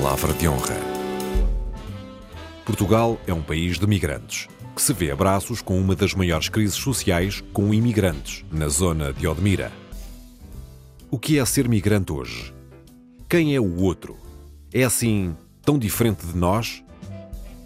Palavra 0.00 0.32
de 0.32 0.46
honra. 0.46 0.76
Portugal 2.64 3.20
é 3.26 3.34
um 3.34 3.42
país 3.42 3.80
de 3.80 3.86
migrantes, 3.88 4.46
que 4.72 4.80
se 4.80 4.92
vê 4.92 5.10
a 5.10 5.16
braços 5.16 5.60
com 5.60 5.76
uma 5.76 5.96
das 5.96 6.14
maiores 6.14 6.48
crises 6.48 6.76
sociais 6.76 7.42
com 7.52 7.74
imigrantes, 7.74 8.44
na 8.52 8.68
zona 8.68 9.12
de 9.12 9.26
Odmira. 9.26 9.72
O 11.10 11.18
que 11.18 11.36
é 11.36 11.44
ser 11.44 11.68
migrante 11.68 12.12
hoje? 12.12 12.54
Quem 13.28 13.56
é 13.56 13.60
o 13.60 13.80
outro? 13.80 14.16
É 14.72 14.84
assim 14.84 15.34
tão 15.62 15.76
diferente 15.76 16.24
de 16.24 16.36
nós? 16.36 16.84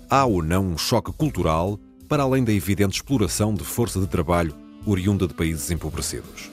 Há 0.08 0.25
ou 0.25 0.43
não 0.43 0.64
um 0.64 0.79
choque 0.79 1.12
cultural 1.12 1.79
para 2.08 2.22
além 2.22 2.43
da 2.43 2.53
evidente 2.53 2.94
exploração 2.94 3.53
de 3.53 3.62
força 3.62 4.00
de 4.00 4.07
trabalho 4.07 4.54
oriunda 4.86 5.29
de 5.29 5.35
países 5.35 5.71
empobrecidos? 5.71 6.50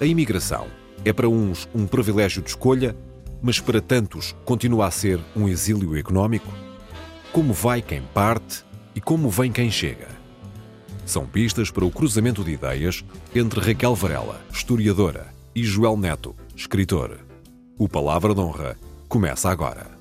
A 0.00 0.04
imigração 0.04 0.68
é 1.04 1.12
para 1.12 1.28
uns 1.28 1.68
um 1.74 1.84
privilégio 1.84 2.42
de 2.42 2.50
escolha, 2.50 2.96
mas 3.42 3.58
para 3.58 3.80
tantos 3.80 4.34
continua 4.44 4.86
a 4.86 4.90
ser 4.90 5.20
um 5.34 5.48
exílio 5.48 5.96
económico? 5.96 6.52
Como 7.32 7.52
vai 7.52 7.80
quem 7.80 8.02
parte 8.02 8.64
e 8.94 9.00
como 9.00 9.30
vem 9.30 9.50
quem 9.52 9.70
chega? 9.70 10.08
São 11.06 11.26
pistas 11.26 11.70
para 11.70 11.84
o 11.84 11.90
cruzamento 11.90 12.44
de 12.44 12.52
ideias 12.52 13.04
entre 13.34 13.60
Raquel 13.60 13.94
Varela, 13.94 14.40
historiadora, 14.52 15.32
e 15.54 15.64
Joel 15.64 15.96
Neto, 15.96 16.36
escritor. 16.54 17.20
O 17.78 17.88
Palavra 17.88 18.34
de 18.34 18.40
Honra 18.40 18.76
começa 19.08 19.50
agora. 19.50 19.98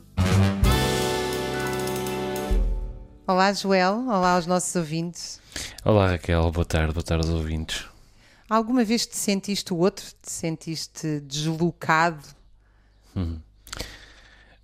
Olá, 3.25 3.53
Joel. 3.53 4.05
Olá 4.07 4.35
aos 4.35 4.45
nossos 4.45 4.75
ouvintes. 4.75 5.39
Olá, 5.85 6.09
Raquel. 6.09 6.51
Boa 6.51 6.65
tarde. 6.65 6.93
Boa 6.93 7.03
tarde 7.03 7.27
aos 7.27 7.35
ouvintes. 7.35 7.85
Alguma 8.49 8.83
vez 8.83 9.05
te 9.05 9.15
sentiste 9.15 9.71
o 9.71 9.77
outro? 9.77 10.05
Te 10.21 10.31
sentiste 10.31 11.19
deslocado? 11.21 12.38
Hum. 13.19 13.39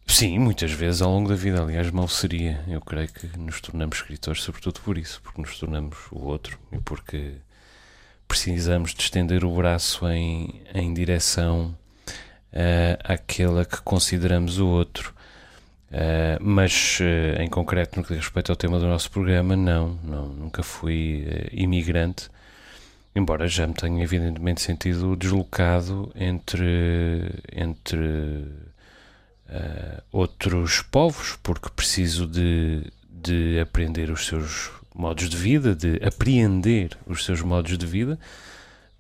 Sim, 0.08 0.40
muitas 0.40 0.72
vezes 0.72 1.02
ao 1.02 1.12
longo 1.12 1.30
da 1.30 1.36
vida. 1.36 1.62
Aliás, 1.62 1.90
mal 1.92 2.08
seria. 2.08 2.64
Eu 2.68 2.80
creio 2.80 3.08
que 3.12 3.38
nos 3.38 3.60
tornamos 3.60 3.98
escritores, 3.98 4.42
sobretudo 4.42 4.80
por 4.82 4.98
isso, 4.98 5.22
porque 5.22 5.42
nos 5.42 5.58
tornamos 5.60 5.98
o 6.12 6.20
outro 6.20 6.58
e 6.72 6.78
porque 6.80 7.34
precisamos 8.28 8.94
de 8.94 9.02
estender 9.02 9.44
o 9.44 9.54
braço 9.54 10.08
em, 10.08 10.62
em 10.74 10.94
direção 10.94 11.76
uh, 12.54 12.98
àquela 13.04 13.66
que 13.66 13.82
consideramos 13.82 14.60
o 14.60 14.68
outro. 14.68 15.14
Uh, 15.92 16.38
mas 16.42 17.00
uh, 17.00 17.42
em 17.42 17.50
concreto, 17.50 18.00
no 18.00 18.06
que 18.06 18.14
diz 18.14 18.24
respeito 18.24 18.52
ao 18.52 18.56
tema 18.56 18.80
do 18.80 18.88
nosso 18.88 19.10
programa, 19.12 19.56
não, 19.56 20.00
não 20.04 20.28
nunca 20.28 20.64
fui 20.64 21.28
imigrante, 21.52 22.30
embora 23.16 23.48
já 23.48 23.66
me 23.66 23.74
tenha 23.74 24.04
evidentemente 24.04 24.62
sentido 24.62 25.16
deslocado 25.16 26.12
entre, 26.16 27.32
entre 27.52 28.46
outros 30.12 30.82
povos, 30.82 31.38
porque 31.42 31.70
preciso 31.70 32.28
de, 32.28 32.92
de 33.10 33.60
aprender 33.60 34.12
os 34.12 34.26
seus 34.26 34.72
modos 34.94 35.30
de 35.30 35.38
vida, 35.38 35.76
de 35.76 36.00
apreender 36.04 36.98
os 37.06 37.26
seus 37.26 37.42
modos 37.42 37.78
de 37.78 37.86
vida, 37.86 38.18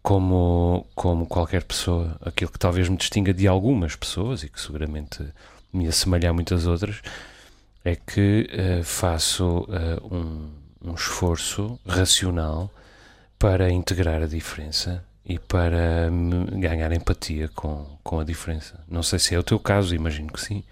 como, 0.05 0.85
como 0.93 1.25
qualquer 1.25 1.63
pessoa. 1.63 2.17
Aquilo 2.21 2.51
que 2.51 2.59
talvez 2.59 2.87
me 2.89 2.97
distinga 2.97 3.33
de 3.33 3.47
algumas 3.47 3.95
pessoas 3.95 4.43
e 4.43 4.49
que 4.49 4.61
seguramente 4.61 5.25
me 5.73 5.87
assemelha 5.87 6.29
a 6.29 6.33
muitas 6.33 6.67
outras 6.67 7.01
é 7.83 7.95
que 7.95 8.47
uh, 8.51 8.83
faço 8.83 9.67
uh, 9.67 10.15
um, 10.15 10.49
um 10.83 10.93
esforço 10.93 11.79
racional 11.87 12.71
para 13.37 13.69
integrar 13.69 14.21
a 14.21 14.27
diferença 14.27 15.03
e 15.25 15.39
para 15.39 16.09
ganhar 16.53 16.91
empatia 16.91 17.49
com, 17.49 17.85
com 18.03 18.19
a 18.19 18.23
diferença. 18.23 18.79
Não 18.87 19.01
sei 19.01 19.19
se 19.19 19.33
é 19.33 19.39
o 19.39 19.43
teu 19.43 19.59
caso, 19.59 19.95
imagino 19.95 20.31
que 20.31 20.39
sim. 20.39 20.63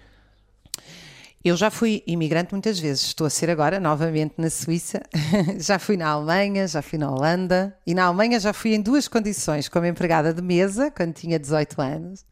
Eu 1.44 1.56
já 1.56 1.70
fui 1.70 2.02
imigrante 2.06 2.52
muitas 2.52 2.78
vezes, 2.78 3.04
estou 3.04 3.26
a 3.26 3.30
ser 3.30 3.50
agora 3.50 3.78
novamente 3.78 4.34
na 4.38 4.48
Suíça, 4.48 5.02
já 5.60 5.78
fui 5.78 5.94
na 5.94 6.08
Alemanha, 6.08 6.66
já 6.66 6.80
fui 6.80 6.98
na 6.98 7.10
Holanda. 7.10 7.76
E 7.86 7.94
na 7.94 8.04
Alemanha 8.04 8.40
já 8.40 8.54
fui 8.54 8.74
em 8.74 8.80
duas 8.80 9.08
condições, 9.08 9.68
como 9.68 9.84
empregada 9.84 10.32
de 10.32 10.40
mesa, 10.40 10.90
quando 10.90 11.12
tinha 11.12 11.38
18 11.38 11.82
anos, 11.82 12.24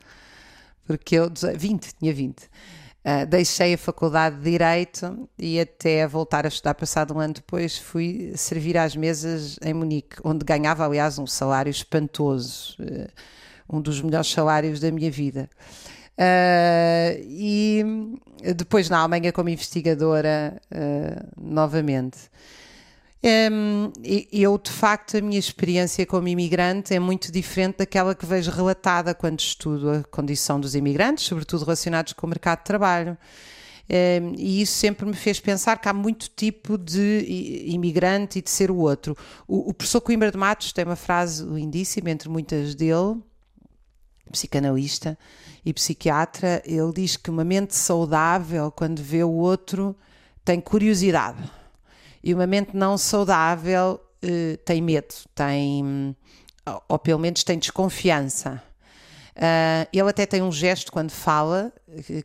porque 0.87 1.16
eu, 1.16 1.31
20, 1.56 1.94
tinha 1.99 2.14
20, 2.14 2.49
uh, 3.04 3.26
deixei 3.26 3.74
a 3.74 3.78
faculdade 3.78 4.36
de 4.36 4.50
Direito 4.50 5.28
e 5.38 5.60
até 5.60 6.06
voltar 6.06 6.44
a 6.44 6.48
estudar, 6.48 6.74
passado 6.74 7.14
um 7.14 7.20
ano 7.20 7.34
depois, 7.34 7.78
fui 7.78 8.32
servir 8.36 8.76
às 8.76 8.96
mesas 8.96 9.58
em 9.62 9.74
Munique, 9.74 10.16
onde 10.24 10.44
ganhava, 10.44 10.84
aliás, 10.84 11.18
um 11.18 11.26
salário 11.26 11.70
espantoso, 11.70 12.76
uh, 12.80 13.08
um 13.76 13.80
dos 13.80 14.00
melhores 14.00 14.30
salários 14.30 14.80
da 14.80 14.90
minha 14.90 15.10
vida. 15.10 15.48
Uh, 16.18 17.18
e 17.24 17.84
depois 18.54 18.88
na 18.90 18.98
Alemanha 18.98 19.32
como 19.32 19.48
investigadora 19.48 20.60
novamente. 21.40 22.19
Um, 23.25 23.93
eu, 24.33 24.59
de 24.59 24.71
facto, 24.71 25.16
a 25.16 25.21
minha 25.21 25.38
experiência 25.38 26.05
como 26.05 26.27
imigrante 26.27 26.93
é 26.93 26.99
muito 26.99 27.31
diferente 27.31 27.78
daquela 27.78 28.16
que 28.16 28.27
vejo 28.27 28.50
relatada 28.50 29.15
quando 29.15 29.38
estudo 29.38 29.91
a 29.91 30.03
condição 30.03 30.59
dos 30.59 30.75
imigrantes, 30.75 31.25
sobretudo 31.25 31.65
relacionados 31.65 32.12
com 32.15 32.27
o 32.27 32.31
mercado 32.31 32.59
de 32.59 32.65
trabalho. 32.65 33.16
Um, 33.88 34.34
e 34.37 34.62
isso 34.62 34.72
sempre 34.72 35.06
me 35.06 35.15
fez 35.15 35.38
pensar 35.38 35.77
que 35.78 35.88
há 35.88 35.93
muito 35.93 36.31
tipo 36.34 36.77
de 36.77 37.65
imigrante 37.66 38.41
e 38.41 38.43
de 38.43 38.50
ser 38.50 38.71
o 38.71 38.77
outro. 38.77 39.16
O, 39.47 39.71
o 39.71 39.75
professor 39.75 40.00
Coimbra 40.00 40.32
de 40.32 40.38
Matos 40.38 40.72
tem 40.72 40.84
uma 40.84 40.97
frase 40.97 41.44
lindíssima, 41.44 42.11
entre 42.11 42.28
muitas 42.28 42.75
dele, 42.75 43.21
psicanalista 44.32 45.16
e 45.65 45.72
psiquiatra, 45.72 46.61
ele 46.65 46.93
diz 46.93 47.16
que 47.16 47.31
uma 47.31 47.44
mente 47.44 47.77
saudável, 47.77 48.72
quando 48.72 49.00
vê 49.00 49.22
o 49.22 49.31
outro, 49.31 49.94
tem 50.44 50.61
curiosidade. 50.61 51.62
E 52.22 52.33
uma 52.33 52.47
mente 52.47 52.77
não 52.77 52.97
saudável 52.97 54.00
uh, 54.22 54.56
tem 54.65 54.81
medo, 54.81 55.15
tem, 55.34 56.16
ou 56.88 56.99
pelo 56.99 57.19
menos 57.19 57.43
tem 57.43 57.59
desconfiança. 57.59 58.62
Uh, 59.34 59.88
ele 59.93 60.10
até 60.10 60.27
tem 60.27 60.43
um 60.43 60.53
gesto 60.53 60.93
quando 60.93 61.11
fala, 61.11 61.72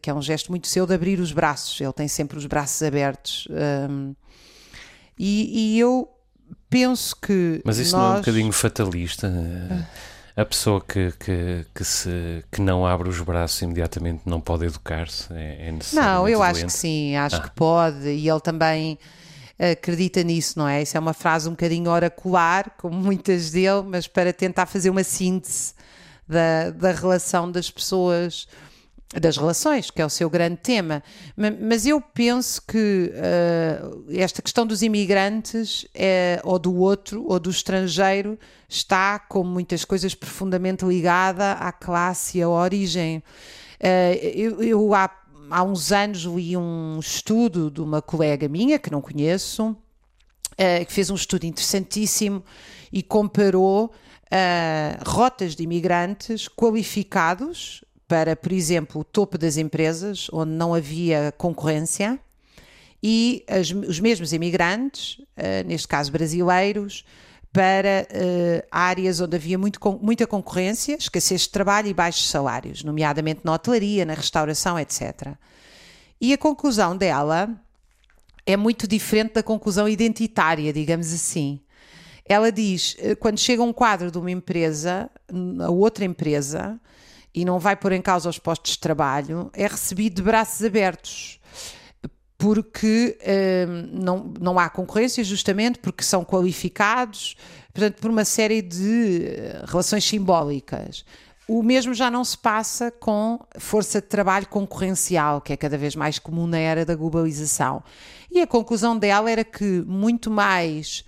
que 0.02 0.10
é 0.10 0.14
um 0.14 0.22
gesto 0.22 0.52
muito 0.52 0.68
seu, 0.68 0.86
de 0.86 0.94
abrir 0.94 1.20
os 1.20 1.32
braços. 1.32 1.80
Ele 1.80 1.94
tem 1.94 2.08
sempre 2.08 2.38
os 2.38 2.46
braços 2.46 2.84
abertos. 2.84 3.48
Um, 3.90 4.14
e, 5.18 5.76
e, 5.76 5.80
eu 5.80 6.08
penso 6.70 7.16
que. 7.16 7.62
Mas 7.66 7.78
isso 7.78 7.96
nós... 7.96 8.04
não 8.04 8.12
é 8.12 8.16
um 8.16 8.20
bocadinho 8.20 8.52
fatalista? 8.52 9.32
A 10.36 10.46
pessoa 10.46 10.80
que, 10.80 11.12
que, 11.14 11.66
que, 11.74 11.84
se, 11.84 12.44
que 12.52 12.62
não 12.62 12.86
abre 12.86 13.10
os 13.10 13.20
braços 13.22 13.60
imediatamente 13.64 14.22
não 14.26 14.40
pode 14.40 14.66
educar-se? 14.66 15.34
É, 15.34 15.70
é 15.70 15.80
Não, 15.94 16.30
eu 16.30 16.44
acho 16.44 16.66
que 16.66 16.72
sim, 16.72 17.16
acho 17.16 17.38
ah. 17.38 17.40
que 17.40 17.52
pode, 17.52 18.08
e 18.08 18.30
ele 18.30 18.40
também 18.42 19.00
acredita 19.60 20.24
nisso, 20.24 20.60
não 20.60 20.68
é? 20.68 20.82
Isso 20.82 20.96
é 20.98 21.00
uma 21.00 21.14
frase 21.14 21.48
um 21.48 21.52
bocadinho 21.52 21.90
oracular, 21.90 22.72
como 22.78 22.96
muitas 22.96 23.52
dele, 23.52 23.84
mas 23.86 24.08
para 24.08 24.32
tentar 24.32 24.66
fazer 24.66 24.90
uma 24.90 25.04
síntese 25.04 25.74
da, 26.28 26.70
da 26.72 26.92
relação 26.92 27.52
das 27.52 27.70
pessoas 27.70 28.48
das 29.16 29.38
relações, 29.38 29.90
que 29.90 30.02
é 30.02 30.06
o 30.06 30.10
seu 30.10 30.30
grande 30.30 30.58
tema. 30.58 31.02
Mas 31.62 31.86
eu 31.86 32.02
penso 32.02 32.62
que 32.68 33.12
uh, 33.14 34.06
esta 34.10 34.42
questão 34.42 34.66
dos 34.66 34.82
imigrantes, 34.82 35.88
é, 35.94 36.42
ou 36.44 36.60
do 36.60 36.76
outro, 36.76 37.26
ou 37.26 37.40
do 37.40 37.50
estrangeiro, 37.50 38.38
está, 38.68 39.18
como 39.18 39.50
muitas 39.50 39.86
coisas, 39.86 40.14
profundamente 40.14 40.84
ligada 40.84 41.54
à 41.54 41.72
classe 41.72 42.40
e 42.40 42.42
à 42.42 42.50
origem. 42.50 43.24
Uh, 43.80 44.14
eu, 44.36 44.62
eu 44.62 44.94
há, 44.94 45.10
há, 45.50 45.64
uns 45.64 45.92
anos 45.92 46.22
li 46.22 46.56
um 46.56 47.00
estudo 47.00 47.70
de 47.72 47.82
uma 47.82 48.02
colega 48.02 48.48
minha, 48.48 48.80
que 48.80 48.92
não 48.92 49.02
conheço, 49.02 49.70
uh, 49.72 50.86
que 50.86 50.92
fez 50.92 51.10
um 51.10 51.16
estudo 51.16 51.46
interessantíssimo 51.46 52.44
e 52.92 53.04
comparou 53.04 53.92
rotas 55.06 55.56
de 55.56 55.64
imigrantes 55.64 56.50
qualificados 56.50 57.82
para, 58.10 58.36
por 58.36 58.52
exemplo, 58.52 59.00
o 59.00 59.04
topo 59.04 59.38
das 59.38 59.56
empresas, 59.56 60.28
onde 60.34 60.52
não 60.52 60.74
havia 60.74 61.34
concorrência, 61.38 62.20
e 63.02 63.46
as, 63.48 63.70
os 63.72 64.00
mesmos 64.00 64.34
imigrantes, 64.34 65.20
uh, 65.38 65.66
neste 65.66 65.88
caso 65.88 66.12
brasileiros, 66.12 67.06
para 67.58 68.08
uh, 68.12 68.68
áreas 68.70 69.20
onde 69.20 69.36
havia 69.36 69.58
muito, 69.58 69.80
muita 70.00 70.28
concorrência, 70.28 70.96
escassez 70.96 71.42
de 71.42 71.50
trabalho 71.50 71.88
e 71.88 71.94
baixos 71.94 72.30
salários, 72.30 72.84
nomeadamente 72.84 73.42
na 73.44 73.52
hotelaria, 73.52 74.06
na 74.06 74.14
restauração, 74.14 74.80
etc. 74.80 75.34
E 76.22 76.32
a 76.34 76.38
conclusão 76.38 76.96
dela 76.96 77.50
é 78.46 78.56
muito 78.56 78.88
diferente 78.88 79.34
da 79.34 79.42
conclusão 79.42 79.90
identitária, 79.90 80.72
digamos 80.72 81.12
assim. 81.12 81.60
Ela 82.30 82.52
diz: 82.52 82.96
eh, 83.00 83.16
quando 83.16 83.40
chega 83.40 83.64
um 83.64 83.74
quadro 83.74 84.12
de 84.12 84.20
uma 84.20 84.30
empresa 84.30 85.10
a 85.60 85.72
outra 85.72 86.06
empresa, 86.06 86.80
e 87.34 87.44
não 87.44 87.58
vai 87.58 87.76
pôr 87.76 87.92
em 87.92 88.02
causa 88.04 88.30
os 88.30 88.38
postos 88.38 88.74
de 88.74 88.80
trabalho, 88.80 89.50
é 89.54 89.66
recebido 89.66 90.18
de 90.18 90.22
braços 90.22 90.64
abertos. 90.64 91.40
Porque 92.38 93.18
hum, 93.68 93.90
não, 93.92 94.34
não 94.40 94.60
há 94.60 94.70
concorrência, 94.70 95.24
justamente 95.24 95.80
porque 95.80 96.04
são 96.04 96.24
qualificados, 96.24 97.36
portanto, 97.74 98.00
por 98.00 98.12
uma 98.12 98.26
série 98.26 98.62
de 98.62 99.26
eh, 99.26 99.64
relações 99.66 100.04
simbólicas. 100.04 101.04
o 101.48 101.64
mesmo 101.64 101.94
já 101.94 102.12
não 102.12 102.24
se 102.24 102.38
passa 102.38 102.92
com 102.92 103.40
força 103.58 104.02
de 104.02 104.08
trabalho 104.08 104.48
concorrencial, 104.48 105.42
que 105.42 105.54
é 105.54 105.58
cada 105.58 105.78
vez 105.78 105.96
mais 105.96 106.20
comum 106.20 106.46
na 106.46 106.60
era 106.60 106.86
da 106.86 106.94
globalização. 106.94 107.84
E 108.30 108.42
a 108.42 108.48
conclusão 108.48 108.98
dela 108.98 109.32
era 109.32 109.44
que 109.44 109.84
muito 109.88 110.30
mais 110.30 111.04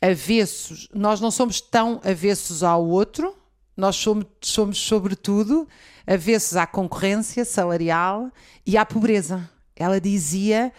avessos, 0.00 0.88
nós 0.94 1.20
não 1.20 1.30
somos 1.30 1.60
tão 1.60 2.00
avessos 2.04 2.62
ao 2.62 2.86
outro, 2.86 3.34
nós 3.76 3.96
somos, 3.96 4.26
somos 4.40 4.78
sobretudo, 4.78 5.68
avessos 6.06 6.56
à 6.56 6.66
concorrência 6.66 7.44
salarial 7.44 8.30
e 8.66 8.76
à 8.76 8.84
pobreza. 8.84 9.48
Ela 9.80 9.98
dizia 9.98 10.70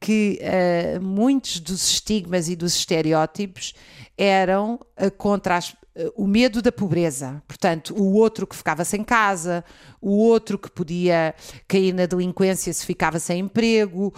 que 0.00 0.40
uh, 0.40 1.02
muitos 1.02 1.60
dos 1.60 1.90
estigmas 1.90 2.48
e 2.48 2.56
dos 2.56 2.74
estereótipos 2.74 3.74
eram 4.16 4.74
uh, 4.74 5.10
contra 5.10 5.56
as, 5.56 5.70
uh, 5.70 5.76
o 6.16 6.26
medo 6.26 6.62
da 6.62 6.72
pobreza. 6.72 7.42
Portanto, 7.46 7.94
o 7.94 8.14
outro 8.14 8.46
que 8.46 8.56
ficava 8.56 8.84
sem 8.84 9.04
casa, 9.04 9.62
o 10.00 10.16
outro 10.16 10.58
que 10.58 10.70
podia 10.70 11.34
cair 11.68 11.92
na 11.92 12.06
delinquência 12.06 12.72
se 12.72 12.84
ficava 12.86 13.18
sem 13.18 13.40
emprego, 13.40 14.14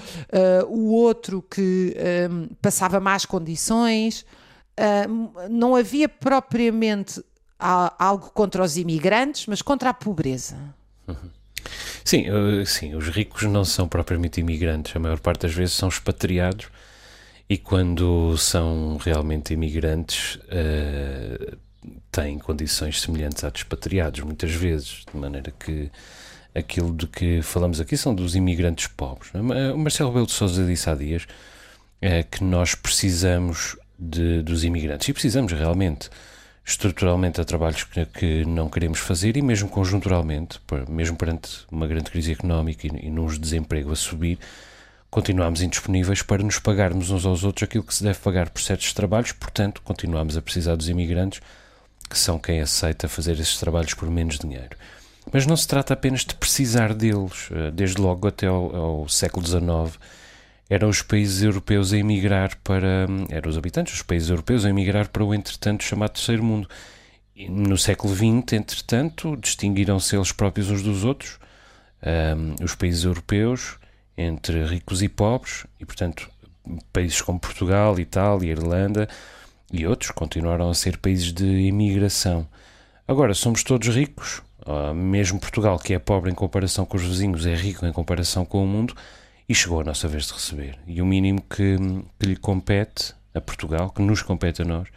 o 0.68 0.92
outro 0.92 1.42
que 1.42 1.96
um, 2.30 2.48
passava 2.62 3.00
más 3.00 3.24
condições. 3.24 4.24
não 5.50 5.74
havia 5.74 6.08
propriamente 6.08 7.22
algo 7.58 8.30
contra 8.30 8.62
os 8.62 8.76
imigrantes, 8.76 9.46
mas 9.46 9.62
contra 9.62 9.90
a 9.90 9.94
pobreza. 9.94 10.56
Uhum. 11.08 11.37
Sim, 12.04 12.26
sim, 12.64 12.94
os 12.94 13.08
ricos 13.08 13.42
não 13.44 13.64
são 13.64 13.88
propriamente 13.88 14.40
imigrantes, 14.40 14.94
a 14.94 14.98
maior 14.98 15.18
parte 15.18 15.42
das 15.42 15.54
vezes 15.54 15.74
são 15.74 15.88
expatriados 15.88 16.68
e 17.48 17.56
quando 17.56 18.36
são 18.36 18.98
realmente 18.98 19.54
imigrantes 19.54 20.36
uh, 20.36 21.56
têm 22.12 22.38
condições 22.38 23.00
semelhantes 23.00 23.42
a 23.42 23.50
de 23.50 23.58
expatriados, 23.58 24.20
muitas 24.20 24.52
vezes, 24.52 25.04
de 25.10 25.16
maneira 25.18 25.50
que 25.50 25.90
aquilo 26.54 26.94
de 26.94 27.06
que 27.06 27.40
falamos 27.40 27.80
aqui 27.80 27.96
são 27.96 28.14
dos 28.14 28.34
imigrantes 28.34 28.86
pobres. 28.88 29.30
É? 29.34 29.72
O 29.72 29.78
Marcelo 29.78 30.12
Belo 30.12 30.26
de 30.26 30.32
Souza 30.32 30.66
disse 30.66 30.90
há 30.90 30.94
dias 30.94 31.22
uh, 31.22 32.28
que 32.30 32.44
nós 32.44 32.74
precisamos 32.74 33.76
de, 33.98 34.42
dos 34.42 34.62
imigrantes 34.62 35.08
e 35.08 35.12
precisamos 35.12 35.52
realmente 35.52 36.10
estruturalmente 36.68 37.40
a 37.40 37.44
trabalhos 37.44 37.84
que, 37.84 38.04
que, 38.04 38.44
não 38.44 38.68
queremos 38.68 38.98
fazer 38.98 39.38
e 39.38 39.42
mesmo 39.42 39.70
conjunturalmente, 39.70 40.60
mesmo 40.86 41.16
perante 41.16 41.64
uma 41.72 41.86
grande 41.86 42.10
crise 42.10 42.32
económica 42.32 42.86
e, 42.86 43.06
e 43.06 43.10
num 43.10 43.26
desemprego 43.26 43.90
a 43.90 43.96
subir, 43.96 44.38
continuamos 45.10 45.62
indisponíveis 45.62 46.20
para 46.20 46.42
nos 46.42 46.58
pagarmos 46.58 47.08
uns 47.08 47.24
aos 47.24 47.42
outros 47.42 47.62
aquilo 47.62 47.84
que 47.84 47.94
se 47.94 48.04
deve 48.04 48.18
pagar 48.18 48.50
por 48.50 48.60
certos 48.60 48.92
trabalhos, 48.92 49.32
portanto, 49.32 49.80
continuamos 49.82 50.36
a 50.36 50.42
precisar 50.42 50.76
dos 50.76 50.90
imigrantes, 50.90 51.40
que 52.08 52.18
são 52.18 52.38
quem 52.38 52.60
aceita 52.60 53.08
fazer 53.08 53.32
esses 53.40 53.58
trabalhos 53.58 53.94
por 53.94 54.10
menos 54.10 54.38
dinheiro. 54.38 54.76
Mas 55.32 55.46
não 55.46 55.56
se 55.56 55.66
trata 55.66 55.94
apenas 55.94 56.24
de 56.24 56.34
precisar 56.34 56.94
deles. 56.94 57.48
Eh, 57.50 57.70
desde 57.70 58.00
logo 58.00 58.26
até 58.26 58.46
ao, 58.46 58.74
ao 58.74 59.08
século 59.08 59.46
XIX, 59.46 59.98
eram 60.68 60.88
os 60.88 61.00
países 61.02 61.42
europeus 61.42 61.92
a 61.92 61.98
emigrar 61.98 62.56
para. 62.62 63.06
eram 63.30 63.50
os 63.50 63.56
habitantes 63.56 63.94
dos 63.94 64.02
países 64.02 64.28
europeus 64.28 64.64
a 64.64 64.70
emigrar 64.70 65.08
para 65.08 65.24
o 65.24 65.34
entretanto 65.34 65.82
chamado 65.82 66.12
Terceiro 66.12 66.44
Mundo. 66.44 66.68
E 67.34 67.48
no 67.48 67.78
século 67.78 68.14
XX, 68.14 68.52
entretanto, 68.52 69.36
distinguiram-se 69.36 70.16
eles 70.16 70.32
próprios 70.32 70.70
uns 70.70 70.82
dos 70.82 71.04
outros, 71.04 71.38
um, 72.02 72.64
os 72.64 72.74
países 72.74 73.04
europeus, 73.04 73.78
entre 74.16 74.64
ricos 74.64 75.02
e 75.02 75.08
pobres, 75.08 75.64
e 75.78 75.86
portanto, 75.86 76.28
países 76.92 77.22
como 77.22 77.38
Portugal, 77.38 77.98
Itália, 77.98 78.50
Irlanda 78.50 79.08
e 79.72 79.86
outros 79.86 80.10
continuaram 80.10 80.68
a 80.68 80.74
ser 80.74 80.98
países 80.98 81.32
de 81.32 81.46
imigração. 81.46 82.46
Agora, 83.06 83.32
somos 83.34 83.62
todos 83.62 83.88
ricos, 83.88 84.42
mesmo 84.94 85.38
Portugal, 85.38 85.78
que 85.78 85.94
é 85.94 85.98
pobre 85.98 86.30
em 86.30 86.34
comparação 86.34 86.84
com 86.84 86.96
os 86.96 87.04
vizinhos, 87.04 87.46
é 87.46 87.54
rico 87.54 87.86
em 87.86 87.92
comparação 87.92 88.44
com 88.44 88.62
o 88.62 88.66
mundo 88.66 88.94
e 89.48 89.54
chegou 89.54 89.80
a 89.80 89.84
nossa 89.84 90.06
vez 90.06 90.26
de 90.26 90.34
receber. 90.34 90.78
E 90.86 91.00
o 91.00 91.06
mínimo 91.06 91.40
que, 91.42 91.76
que 92.18 92.26
lhe 92.26 92.36
compete 92.36 93.14
a 93.34 93.40
Portugal, 93.40 93.90
que 93.90 94.02
nos 94.02 94.20
compete 94.20 94.62
a 94.62 94.64
nós, 94.64 94.88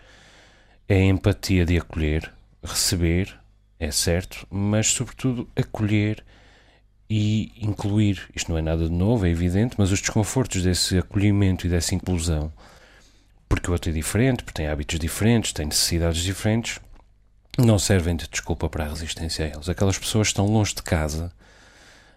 é 0.90 0.96
a 0.96 1.06
empatia 1.06 1.66
de 1.66 1.78
acolher, 1.78 2.32
receber, 2.62 3.40
é 3.80 3.90
certo, 3.92 4.46
mas 4.50 4.88
sobretudo 4.88 5.48
acolher 5.56 6.24
e 7.10 7.52
incluir. 7.58 8.30
Isto 8.36 8.52
não 8.52 8.58
é 8.58 8.62
nada 8.62 8.86
de 8.86 8.92
novo, 8.92 9.26
é 9.26 9.30
evidente, 9.30 9.76
mas 9.78 9.92
os 9.92 10.02
desconfortos 10.02 10.64
desse 10.64 10.98
acolhimento 10.98 11.66
e 11.66 11.70
dessa 11.70 11.96
inclusão, 11.96 12.52
porque 13.48 13.70
o 13.70 13.74
outro 13.74 13.90
é 13.90 13.94
diferente, 13.94 14.44
porque 14.44 14.58
tem 14.58 14.68
hábitos 14.68 15.00
diferentes, 15.00 15.54
tem 15.54 15.66
necessidades 15.66 16.22
diferentes, 16.22 16.80
não 17.58 17.80
servem 17.80 18.16
de 18.16 18.28
desculpa 18.28 18.70
para 18.70 18.86
a 18.86 18.90
resistência 18.90 19.46
a 19.46 19.50
eles. 19.50 19.70
Aquelas 19.70 19.98
pessoas 19.98 20.28
estão 20.28 20.46
longe 20.46 20.76
de 20.76 20.84
casa, 20.84 21.32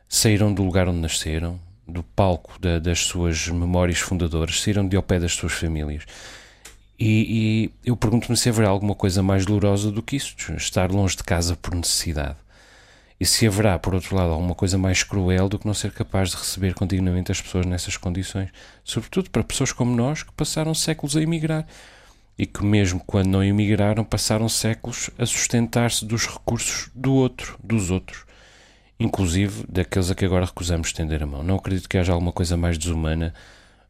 saíram 0.08 0.52
do 0.52 0.62
lugar 0.62 0.88
onde 0.88 1.00
nasceram, 1.00 1.60
do 1.86 2.02
palco 2.02 2.58
da, 2.58 2.78
das 2.78 3.00
suas 3.00 3.48
memórias 3.48 3.98
fundadoras, 3.98 4.60
saíram 4.60 4.86
de 4.88 4.96
ao 4.96 5.02
pé 5.02 5.18
das 5.18 5.32
suas 5.32 5.52
famílias. 5.52 6.04
E, 6.98 7.70
e 7.84 7.88
eu 7.88 7.96
pergunto-me 7.96 8.36
se 8.36 8.48
haverá 8.48 8.68
alguma 8.68 8.94
coisa 8.94 9.22
mais 9.22 9.44
dolorosa 9.44 9.90
do 9.90 10.02
que 10.02 10.16
isso, 10.16 10.34
estar 10.56 10.90
longe 10.90 11.16
de 11.16 11.24
casa 11.24 11.56
por 11.56 11.74
necessidade. 11.74 12.36
E 13.18 13.26
se 13.26 13.46
haverá, 13.46 13.78
por 13.78 13.94
outro 13.94 14.16
lado, 14.16 14.32
alguma 14.32 14.54
coisa 14.54 14.76
mais 14.76 15.02
cruel 15.02 15.48
do 15.48 15.58
que 15.58 15.66
não 15.66 15.74
ser 15.74 15.92
capaz 15.92 16.30
de 16.30 16.36
receber 16.36 16.74
continuamente 16.74 17.30
as 17.30 17.40
pessoas 17.40 17.64
nessas 17.64 17.96
condições, 17.96 18.50
sobretudo 18.82 19.30
para 19.30 19.44
pessoas 19.44 19.72
como 19.72 19.94
nós 19.94 20.22
que 20.22 20.32
passaram 20.32 20.74
séculos 20.74 21.16
a 21.16 21.22
emigrar 21.22 21.66
e 22.36 22.46
que, 22.46 22.64
mesmo 22.64 23.00
quando 23.06 23.28
não 23.28 23.44
emigraram, 23.44 24.04
passaram 24.04 24.48
séculos 24.48 25.10
a 25.16 25.24
sustentar-se 25.24 26.04
dos 26.04 26.26
recursos 26.26 26.90
do 26.94 27.12
outro, 27.14 27.56
dos 27.62 27.90
outros 27.90 28.24
inclusive 28.98 29.64
daqueles 29.68 30.10
a 30.10 30.14
que 30.14 30.24
agora 30.24 30.46
recusamos 30.46 30.88
estender 30.88 31.22
a 31.22 31.26
mão. 31.26 31.42
Não 31.42 31.56
acredito 31.56 31.88
que 31.88 31.98
haja 31.98 32.12
alguma 32.12 32.32
coisa 32.32 32.56
mais 32.56 32.78
desumana, 32.78 33.34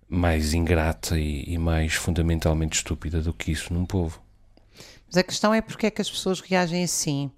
mais 0.09 0.55
ingrata 0.55 1.19
e, 1.19 1.45
e 1.47 1.59
mais 1.59 1.95
fundamentalmente 1.95 2.77
estúpida 2.77 3.21
do 3.21 3.33
que 3.33 3.53
isso 3.53 3.73
num 3.73 3.85
povo. 3.85 4.21
Mas 5.07 5.17
a 5.17 5.23
questão 5.23 5.55
é 5.55 5.61
porque 5.61 5.87
é 5.87 5.91
que 5.91 6.03
as 6.03 6.11
pessoas 6.11 6.41
reagem 6.41 6.83
assim. 6.83 7.31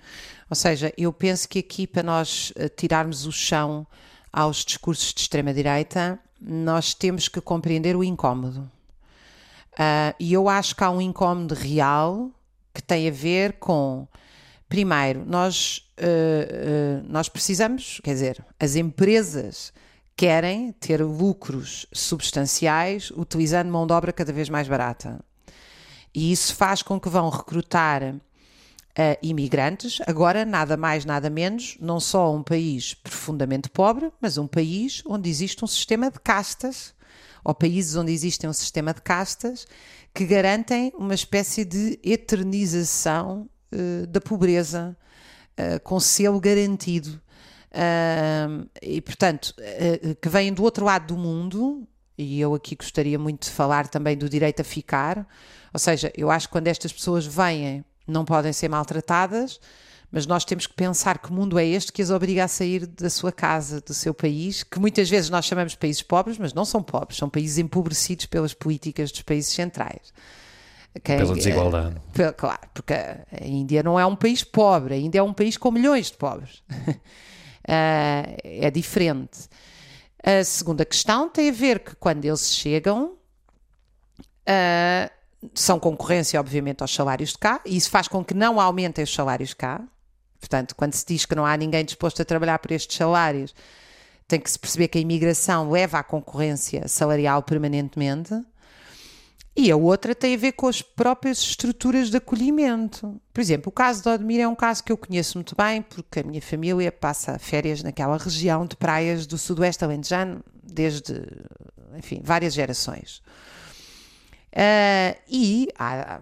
Ou 0.49 0.57
seja, 0.57 0.93
eu 0.97 1.13
penso 1.13 1.49
que 1.49 1.59
aqui, 1.59 1.87
para 1.87 2.03
nós 2.03 2.53
eh, 2.57 2.69
tirarmos 2.69 3.27
o 3.27 3.33
chão 3.33 3.87
aos 4.33 4.65
discursos 4.65 5.13
de 5.13 5.21
extrema-direita, 5.21 6.19
nós 6.41 6.95
temos 6.95 7.29
que 7.29 7.41
compreender 7.41 7.97
o 7.97 8.05
incómodo. 8.05 8.71
Uh, 9.73 10.15
e 10.19 10.33
eu 10.33 10.49
acho 10.49 10.75
que 10.75 10.85
há 10.85 10.91
um 10.91 11.03
incómodo 11.03 11.55
real 11.55 12.31
que 12.73 12.83
tem 12.83 13.09
a 13.09 13.11
ver 13.11 13.55
com 13.55 14.07
Primeiro, 14.69 15.25
nós, 15.25 15.86
uh, 15.99 17.03
uh, 17.03 17.07
nós 17.09 17.29
precisamos, 17.29 18.01
quer 18.03 18.15
dizer, 18.15 18.45
as 18.59 18.77
empresas 18.77 19.73
querem 20.17 20.73
ter 20.73 21.03
lucros 21.03 21.87
substanciais 21.93 23.11
utilizando 23.11 23.71
mão 23.71 23.87
de 23.87 23.93
obra 23.93 24.13
cada 24.13 24.33
vez 24.33 24.49
mais 24.49 24.67
barata. 24.67 25.21
E 26.15 26.33
isso 26.33 26.55
faz 26.55 26.81
com 26.81 26.99
que 26.99 27.11
vão 27.11 27.29
recrutar 27.29 28.03
uh, 28.97 29.19
imigrantes, 29.23 29.99
agora 30.07 30.47
nada 30.47 30.77
mais, 30.77 31.05
nada 31.05 31.29
menos, 31.29 31.77
não 31.79 32.01
só 32.01 32.35
um 32.35 32.43
país 32.43 32.95
profundamente 32.95 33.69
pobre, 33.69 34.11
mas 34.21 34.39
um 34.39 34.47
país 34.47 35.03
onde 35.07 35.29
existe 35.29 35.63
um 35.63 35.69
sistema 35.69 36.11
de 36.11 36.19
castas, 36.19 36.95
ou 37.45 37.55
países 37.55 37.95
onde 37.95 38.11
existe 38.11 38.47
um 38.47 38.53
sistema 38.53 38.93
de 38.93 39.03
castas 39.03 39.67
que 40.13 40.25
garantem 40.25 40.91
uma 40.97 41.15
espécie 41.15 41.65
de 41.65 42.01
eternização 42.03 43.49
uh, 43.73 44.07
da 44.07 44.21
pobreza, 44.21 44.97
uh, 45.59 45.81
com 45.83 45.99
selo 46.01 46.41
garantido. 46.41 47.21
Uh, 47.73 48.69
e, 48.81 49.01
portanto, 49.01 49.55
que 50.21 50.29
vêm 50.29 50.53
do 50.53 50.63
outro 50.63 50.85
lado 50.85 51.15
do 51.15 51.21
mundo, 51.21 51.87
e 52.17 52.41
eu 52.41 52.55
aqui 52.55 52.75
gostaria 52.75 53.19
muito 53.19 53.45
de 53.45 53.51
falar 53.51 53.89
também 53.89 54.17
do 54.17 54.29
direito 54.29 54.61
a 54.61 54.65
ficar, 54.65 55.27
ou 55.73 55.79
seja, 55.79 56.11
eu 56.17 56.31
acho 56.31 56.49
que 56.49 56.53
quando 56.53 56.69
estas 56.69 56.93
pessoas 56.93 57.27
vêm, 57.27 57.85
não 58.07 58.25
podem 58.25 58.53
ser 58.53 58.69
maltratadas, 58.69 59.61
mas 60.11 60.27
nós 60.27 60.45
temos 60.45 60.67
que 60.67 60.75
pensar 60.75 61.19
que 61.19 61.33
mundo 61.33 61.59
é 61.59 61.67
este 61.67 61.93
que 61.93 62.01
as 62.01 62.11
obriga 62.11 62.45
a 62.45 62.49
sair 62.49 62.87
da 62.87 63.11
sua 63.11 63.33
casa, 63.33 63.81
do 63.81 63.93
seu 63.93 64.15
país, 64.15 64.63
que 64.63 64.79
muitas 64.79 65.11
vezes 65.11 65.29
nós 65.29 65.45
chamamos 65.45 65.75
países 65.75 66.01
pobres, 66.01 66.39
mas 66.39 66.55
não 66.55 66.65
são 66.65 66.83
pobres, 66.83 67.19
são 67.19 67.29
países 67.29 67.59
empobrecidos 67.59 68.27
pelas 68.27 68.55
políticas 68.55 69.11
dos 69.11 69.23
países 69.23 69.53
centrais. 69.53 70.13
Quem, 71.03 71.19
Pela 71.19 71.35
desigualdade. 71.35 71.97
É, 72.19 72.33
claro, 72.33 72.61
porque 72.73 72.93
a 72.93 73.45
Índia 73.45 73.83
não 73.83 73.99
é 73.99 74.07
um 74.07 74.17
país 74.17 74.43
pobre, 74.43 74.95
a 74.95 74.97
Índia 74.97 75.19
é 75.21 75.23
um 75.23 75.33
país 75.33 75.57
com 75.57 75.71
milhões 75.71 76.11
de 76.11 76.17
pobres. 76.17 76.63
uh, 76.69 76.95
é 78.45 78.71
diferente. 78.71 79.49
A 80.23 80.43
segunda 80.45 80.85
questão 80.85 81.29
tem 81.29 81.51
a 81.51 81.53
ver 81.53 81.81
que 81.81 81.95
quando 81.97 82.25
eles 82.25 82.55
chegam, 82.55 83.13
uh, 84.49 85.11
são 85.55 85.79
concorrência, 85.79 86.39
obviamente, 86.41 86.83
aos 86.83 86.95
salários 86.95 87.31
de 87.31 87.39
cá, 87.39 87.61
e 87.65 87.77
isso 87.77 87.91
faz 87.91 88.09
com 88.09 88.25
que 88.25 88.35
não 88.35 88.61
aumentem 88.61 89.05
os 89.05 89.13
salários 89.13 89.55
cá. 89.55 89.83
Portanto, 90.41 90.75
quando 90.75 90.95
se 90.95 91.05
diz 91.07 91.25
que 91.25 91.35
não 91.35 91.47
há 91.47 91.57
ninguém 91.57 91.85
disposto 91.85 92.21
a 92.23 92.25
trabalhar 92.25 92.59
por 92.59 92.73
estes 92.73 92.97
salários, 92.97 93.55
tem 94.29 94.41
que 94.41 94.51
se 94.51 94.59
perceber 94.59 94.89
que 94.89 94.99
a 94.99 95.01
imigração 95.01 95.71
leva 95.71 95.99
à 95.99 96.03
concorrência 96.03 96.89
salarial 96.89 97.43
permanentemente. 97.43 98.35
E 99.57 99.71
a 99.71 99.77
outra 99.77 100.15
tem 100.15 100.35
a 100.35 100.39
ver 100.39 100.53
com 100.53 100.69
as 100.69 100.83
próprias 100.83 101.39
estruturas 101.39 102.11
de 102.11 102.19
acolhimento. 102.19 103.19
Por 103.33 103.41
exemplo, 103.41 103.71
o 103.71 103.73
caso 103.73 104.03
de 104.03 104.09
Odmir 104.11 104.41
é 104.41 104.47
um 104.47 104.55
caso 104.55 104.85
que 104.85 104.93
eu 104.93 104.99
conheço 104.99 105.39
muito 105.39 105.57
bem, 105.57 105.81
porque 105.81 106.21
a 106.21 106.23
minha 106.23 106.43
família 106.43 106.93
passa 106.93 107.39
férias 107.39 107.83
naquela 107.83 108.19
região 108.19 108.67
de 108.67 108.77
praias 108.77 109.27
do 109.27 109.39
sudoeste 109.39 109.83
alentejano 109.83 110.45
desde, 110.63 111.23
enfim, 111.97 112.21
várias 112.23 112.53
gerações. 112.53 113.23
Uh, 114.53 115.17
e 115.27 115.69
há 115.79 116.21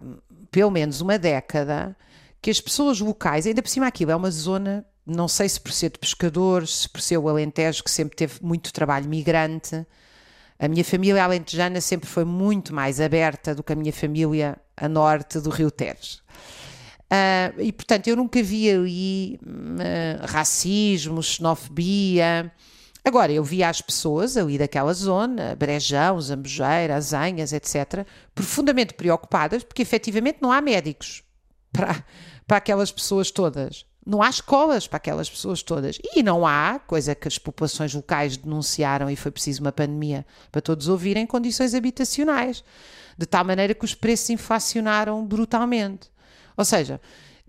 pelo 0.52 0.70
menos 0.70 1.00
uma 1.00 1.18
década 1.18 1.96
que 2.40 2.50
as 2.50 2.60
pessoas 2.60 3.00
locais, 3.00 3.46
ainda 3.46 3.62
por 3.62 3.68
cima 3.68 3.88
aquilo 3.88 4.12
é 4.12 4.16
uma 4.16 4.30
zona, 4.30 4.86
não 5.04 5.26
sei 5.26 5.48
se 5.48 5.60
por 5.60 5.72
ser 5.72 5.90
de 5.90 5.98
pescadores, 5.98 6.82
se 6.82 6.88
por 6.88 7.00
ser 7.00 7.18
o 7.18 7.28
Alentejo, 7.28 7.82
que 7.82 7.90
sempre 7.90 8.14
teve 8.16 8.34
muito 8.40 8.72
trabalho 8.72 9.08
migrante, 9.08 9.84
a 10.58 10.68
minha 10.68 10.84
família 10.84 11.24
alentejana 11.24 11.80
sempre 11.80 12.08
foi 12.08 12.24
muito 12.24 12.74
mais 12.74 13.00
aberta 13.00 13.54
do 13.54 13.62
que 13.62 13.72
a 13.72 13.76
minha 13.76 13.92
família 13.92 14.56
a 14.76 14.88
norte 14.88 15.40
do 15.40 15.50
Rio 15.50 15.70
Tejo. 15.70 16.22
Uh, 17.04 17.60
e 17.60 17.72
portanto 17.72 18.08
eu 18.08 18.16
nunca 18.16 18.42
vi 18.42 18.70
ali 18.70 19.40
uh, 19.42 20.26
racismo, 20.26 21.22
xenofobia. 21.22 22.52
Agora, 23.04 23.30
eu 23.30 23.44
via 23.44 23.68
as 23.68 23.82
pessoas 23.82 24.34
ali 24.36 24.56
daquela 24.56 24.94
zona, 24.94 25.54
Brejão, 25.54 26.18
Zambujeira, 26.18 26.96
Azanhas, 26.96 27.52
etc., 27.52 28.06
profundamente 28.34 28.94
preocupadas, 28.94 29.62
porque 29.62 29.82
efetivamente 29.82 30.38
não 30.40 30.50
há 30.50 30.62
médicos 30.62 31.22
para, 31.70 32.02
para 32.46 32.56
aquelas 32.56 32.90
pessoas 32.90 33.30
todas. 33.30 33.84
Não 34.06 34.22
há 34.22 34.28
escolas 34.28 34.86
para 34.86 34.98
aquelas 34.98 35.30
pessoas 35.30 35.62
todas. 35.62 35.98
E 36.14 36.22
não 36.22 36.46
há, 36.46 36.78
coisa 36.78 37.14
que 37.14 37.26
as 37.26 37.38
populações 37.38 37.94
locais 37.94 38.36
denunciaram 38.36 39.08
e 39.10 39.16
foi 39.16 39.30
preciso 39.30 39.62
uma 39.62 39.72
pandemia 39.72 40.26
para 40.52 40.60
todos 40.60 40.88
ouvirem, 40.88 41.26
condições 41.26 41.74
habitacionais. 41.74 42.62
De 43.16 43.26
tal 43.26 43.44
maneira 43.44 43.74
que 43.74 43.84
os 43.84 43.94
preços 43.94 44.30
inflacionaram 44.30 45.24
brutalmente. 45.24 46.10
Ou 46.56 46.64
seja, 46.64 47.00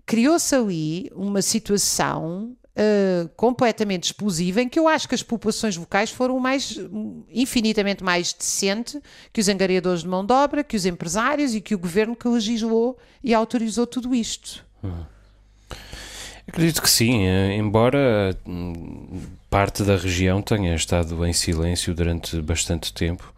criou-se 0.06 0.54
ali 0.54 1.10
uma 1.14 1.42
situação 1.42 2.56
uh, 2.76 3.28
completamente 3.36 4.04
explosiva 4.04 4.60
em 4.62 4.68
que 4.68 4.78
eu 4.78 4.86
acho 4.86 5.08
que 5.08 5.14
as 5.14 5.22
populações 5.22 5.76
locais 5.76 6.10
foram 6.10 6.38
mais, 6.38 6.78
infinitamente 7.30 8.04
mais 8.04 8.32
decente 8.32 9.00
que 9.32 9.40
os 9.40 9.48
angariadores 9.48 10.02
de 10.02 10.08
mão 10.08 10.24
de 10.24 10.32
obra, 10.32 10.62
que 10.62 10.76
os 10.76 10.86
empresários 10.86 11.54
e 11.54 11.60
que 11.60 11.74
o 11.74 11.78
governo 11.78 12.14
que 12.14 12.28
legislou 12.28 12.98
e 13.22 13.34
autorizou 13.34 13.86
tudo 13.86 14.14
isto. 14.14 14.64
Hum. 14.84 15.04
Acredito 16.48 16.80
que 16.80 16.90
sim, 16.90 17.26
eh, 17.26 17.56
embora 17.56 18.36
hum, 18.46 19.20
parte 19.50 19.82
da 19.82 19.96
região 19.96 20.40
tenha 20.40 20.74
estado 20.74 21.26
em 21.26 21.32
silêncio 21.32 21.94
durante 21.94 22.40
bastante 22.40 22.92
tempo 22.92 23.34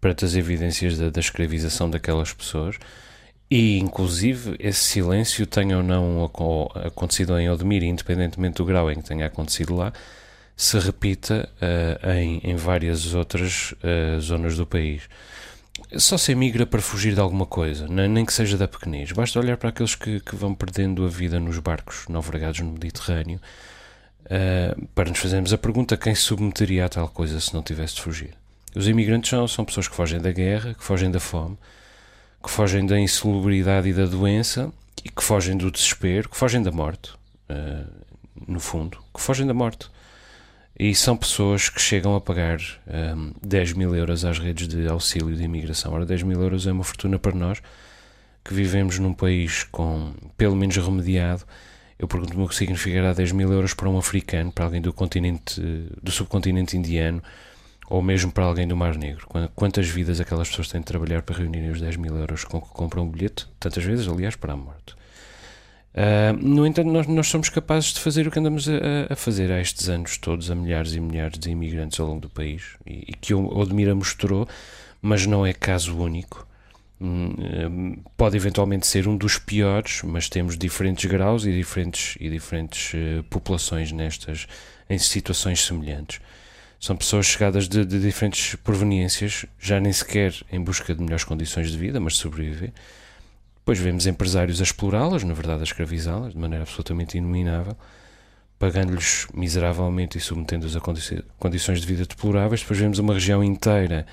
perante 0.00 0.24
as 0.24 0.34
evidências 0.34 0.96
da, 0.98 1.10
da 1.10 1.20
escravização 1.20 1.90
daquelas 1.90 2.32
pessoas 2.32 2.76
e 3.50 3.78
inclusive 3.78 4.56
esse 4.58 4.80
silêncio 4.80 5.46
tenha 5.46 5.76
ou 5.76 5.82
não 5.82 6.24
acontecido 6.84 7.38
em 7.38 7.50
Odmir, 7.50 7.82
independentemente 7.82 8.56
do 8.56 8.64
grau 8.64 8.90
em 8.90 8.96
que 8.96 9.08
tenha 9.08 9.26
acontecido 9.26 9.74
lá, 9.74 9.92
se 10.56 10.78
repita 10.78 11.48
uh, 11.60 12.10
em, 12.10 12.40
em, 12.42 12.56
várias 12.56 13.14
outras 13.14 13.72
uh, 13.72 14.20
zonas 14.20 14.56
do 14.56 14.66
país 14.66 15.02
só 15.98 16.18
se 16.18 16.32
emigra 16.32 16.66
para 16.66 16.80
fugir 16.80 17.14
de 17.14 17.20
alguma 17.20 17.46
coisa, 17.46 17.86
nem 17.88 18.24
que 18.24 18.32
seja 18.32 18.56
da 18.56 18.68
pequenez. 18.68 19.12
Basta 19.12 19.38
olhar 19.38 19.56
para 19.56 19.70
aqueles 19.70 19.94
que, 19.94 20.20
que 20.20 20.36
vão 20.36 20.54
perdendo 20.54 21.04
a 21.04 21.08
vida 21.08 21.38
nos 21.40 21.58
barcos 21.58 22.06
naufragados 22.08 22.60
no 22.60 22.72
Mediterrâneo 22.72 23.40
uh, 24.24 24.86
para 24.94 25.10
nos 25.10 25.18
fazermos 25.18 25.52
a 25.52 25.58
pergunta 25.58 25.96
quem 25.96 26.14
se 26.14 26.22
submeteria 26.22 26.86
a 26.86 26.88
tal 26.88 27.08
coisa 27.08 27.40
se 27.40 27.54
não 27.54 27.62
tivesse 27.62 27.96
de 27.96 28.02
fugir. 28.02 28.34
Os 28.74 28.88
imigrantes 28.88 29.30
são, 29.30 29.46
são 29.46 29.64
pessoas 29.64 29.88
que 29.88 29.94
fogem 29.94 30.20
da 30.20 30.32
guerra, 30.32 30.74
que 30.74 30.82
fogem 30.82 31.10
da 31.10 31.20
fome, 31.20 31.56
que 32.42 32.50
fogem 32.50 32.84
da 32.84 32.98
insalubridade 32.98 33.88
e 33.88 33.92
da 33.92 34.06
doença 34.06 34.72
e 35.04 35.08
que 35.08 35.22
fogem 35.22 35.56
do 35.56 35.70
desespero, 35.70 36.28
que 36.28 36.36
fogem 36.36 36.62
da 36.62 36.72
morte, 36.72 37.12
uh, 37.50 37.90
no 38.46 38.58
fundo, 38.58 38.98
que 39.14 39.20
fogem 39.20 39.46
da 39.46 39.54
morte. 39.54 39.88
E 40.78 40.92
são 40.94 41.16
pessoas 41.16 41.68
que 41.68 41.80
chegam 41.80 42.16
a 42.16 42.20
pagar 42.20 42.58
um, 43.16 43.32
10 43.42 43.74
mil 43.74 43.94
euros 43.94 44.24
às 44.24 44.38
redes 44.38 44.66
de 44.66 44.88
auxílio 44.88 45.34
de 45.36 45.44
imigração. 45.44 45.92
Ora, 45.92 46.04
10 46.04 46.24
mil 46.24 46.40
euros 46.42 46.66
é 46.66 46.72
uma 46.72 46.82
fortuna 46.82 47.18
para 47.18 47.34
nós 47.34 47.62
que 48.44 48.52
vivemos 48.52 48.98
num 48.98 49.14
país 49.14 49.64
com, 49.64 50.12
pelo 50.36 50.56
menos 50.56 50.76
remediado. 50.76 51.44
Eu 51.98 52.08
pergunto-me 52.08 52.42
o 52.42 52.48
que 52.48 52.54
significará 52.54 53.12
10 53.12 53.32
mil 53.32 53.52
euros 53.52 53.72
para 53.72 53.88
um 53.88 53.96
africano, 53.96 54.52
para 54.52 54.64
alguém 54.64 54.80
do 54.80 54.92
continente, 54.92 55.60
do 56.02 56.10
subcontinente 56.10 56.76
indiano, 56.76 57.22
ou 57.88 58.02
mesmo 58.02 58.32
para 58.32 58.44
alguém 58.44 58.66
do 58.66 58.76
Mar 58.76 58.96
Negro. 58.96 59.26
Quantas 59.54 59.88
vidas 59.88 60.20
aquelas 60.20 60.48
pessoas 60.48 60.68
têm 60.68 60.80
de 60.80 60.86
trabalhar 60.86 61.22
para 61.22 61.38
reunirem 61.38 61.70
os 61.70 61.80
10 61.80 61.96
mil 61.96 62.16
euros 62.16 62.44
com 62.44 62.60
que 62.60 62.68
compram 62.68 63.04
um 63.04 63.08
bilhete? 63.08 63.46
Tantas 63.60 63.84
vezes, 63.84 64.08
aliás, 64.08 64.34
para 64.34 64.52
a 64.52 64.56
morte. 64.56 64.96
Uh, 65.94 66.36
no 66.36 66.66
entanto, 66.66 66.90
nós, 66.90 67.06
nós, 67.06 67.28
somos 67.28 67.48
capazes 67.48 67.92
de 67.92 68.00
fazer 68.00 68.26
o 68.26 68.30
que 68.30 68.40
andamos 68.40 68.68
a, 68.68 69.12
a, 69.12 69.14
fazer 69.14 69.52
há 69.52 69.60
estes 69.60 69.88
anos 69.88 70.18
todos, 70.18 70.50
a 70.50 70.54
milhares 70.54 70.92
e 70.92 70.98
milhares 71.00 71.38
de 71.38 71.50
imigrantes 71.50 72.00
ao 72.00 72.08
longo 72.08 72.22
do 72.22 72.28
país, 72.28 72.76
e, 72.84 73.04
e 73.08 73.12
que 73.12 73.32
o 73.32 73.46
Odmira 73.46 73.94
mostrou, 73.94 74.48
mas 75.00 75.24
não 75.24 75.46
é 75.46 75.52
caso 75.52 75.96
único. 75.96 76.44
Hum, 77.00 77.96
pode 78.16 78.36
eventualmente 78.36 78.88
ser 78.88 79.06
um 79.06 79.16
dos 79.16 79.38
piores, 79.38 80.02
mas 80.02 80.28
temos 80.28 80.58
diferentes 80.58 81.08
graus 81.08 81.46
e 81.46 81.52
diferentes, 81.52 82.16
e 82.18 82.28
diferentes 82.28 82.92
uh, 82.94 83.22
populações 83.30 83.92
nestas, 83.92 84.48
em 84.90 84.98
situações 84.98 85.64
semelhantes. 85.64 86.20
São 86.80 86.96
pessoas 86.96 87.26
chegadas 87.26 87.68
de, 87.68 87.84
de 87.84 88.00
diferentes 88.00 88.56
proveniências, 88.56 89.46
já 89.60 89.78
nem 89.78 89.92
sequer 89.92 90.34
em 90.50 90.60
busca 90.60 90.92
de 90.92 91.00
melhores 91.00 91.24
condições 91.24 91.70
de 91.70 91.78
vida, 91.78 92.00
mas 92.00 92.16
sobreviver 92.16 92.72
depois 93.64 93.78
vemos 93.78 94.06
empresários 94.06 94.60
a 94.60 94.62
explorá-las, 94.62 95.24
na 95.24 95.32
verdade 95.32 95.60
a 95.60 95.64
escravizá-las, 95.64 96.34
de 96.34 96.38
maneira 96.38 96.64
absolutamente 96.64 97.16
inominável, 97.16 97.74
pagando-lhes 98.58 99.26
miseravelmente 99.32 100.18
e 100.18 100.20
submetendo-os 100.20 100.76
a 100.76 100.80
condi 100.80 101.24
condições 101.38 101.80
de 101.80 101.86
vida 101.86 102.04
deploráveis. 102.04 102.60
Depois 102.60 102.78
vemos 102.78 102.98
uma 102.98 103.14
região 103.14 103.42
inteira 103.42 104.04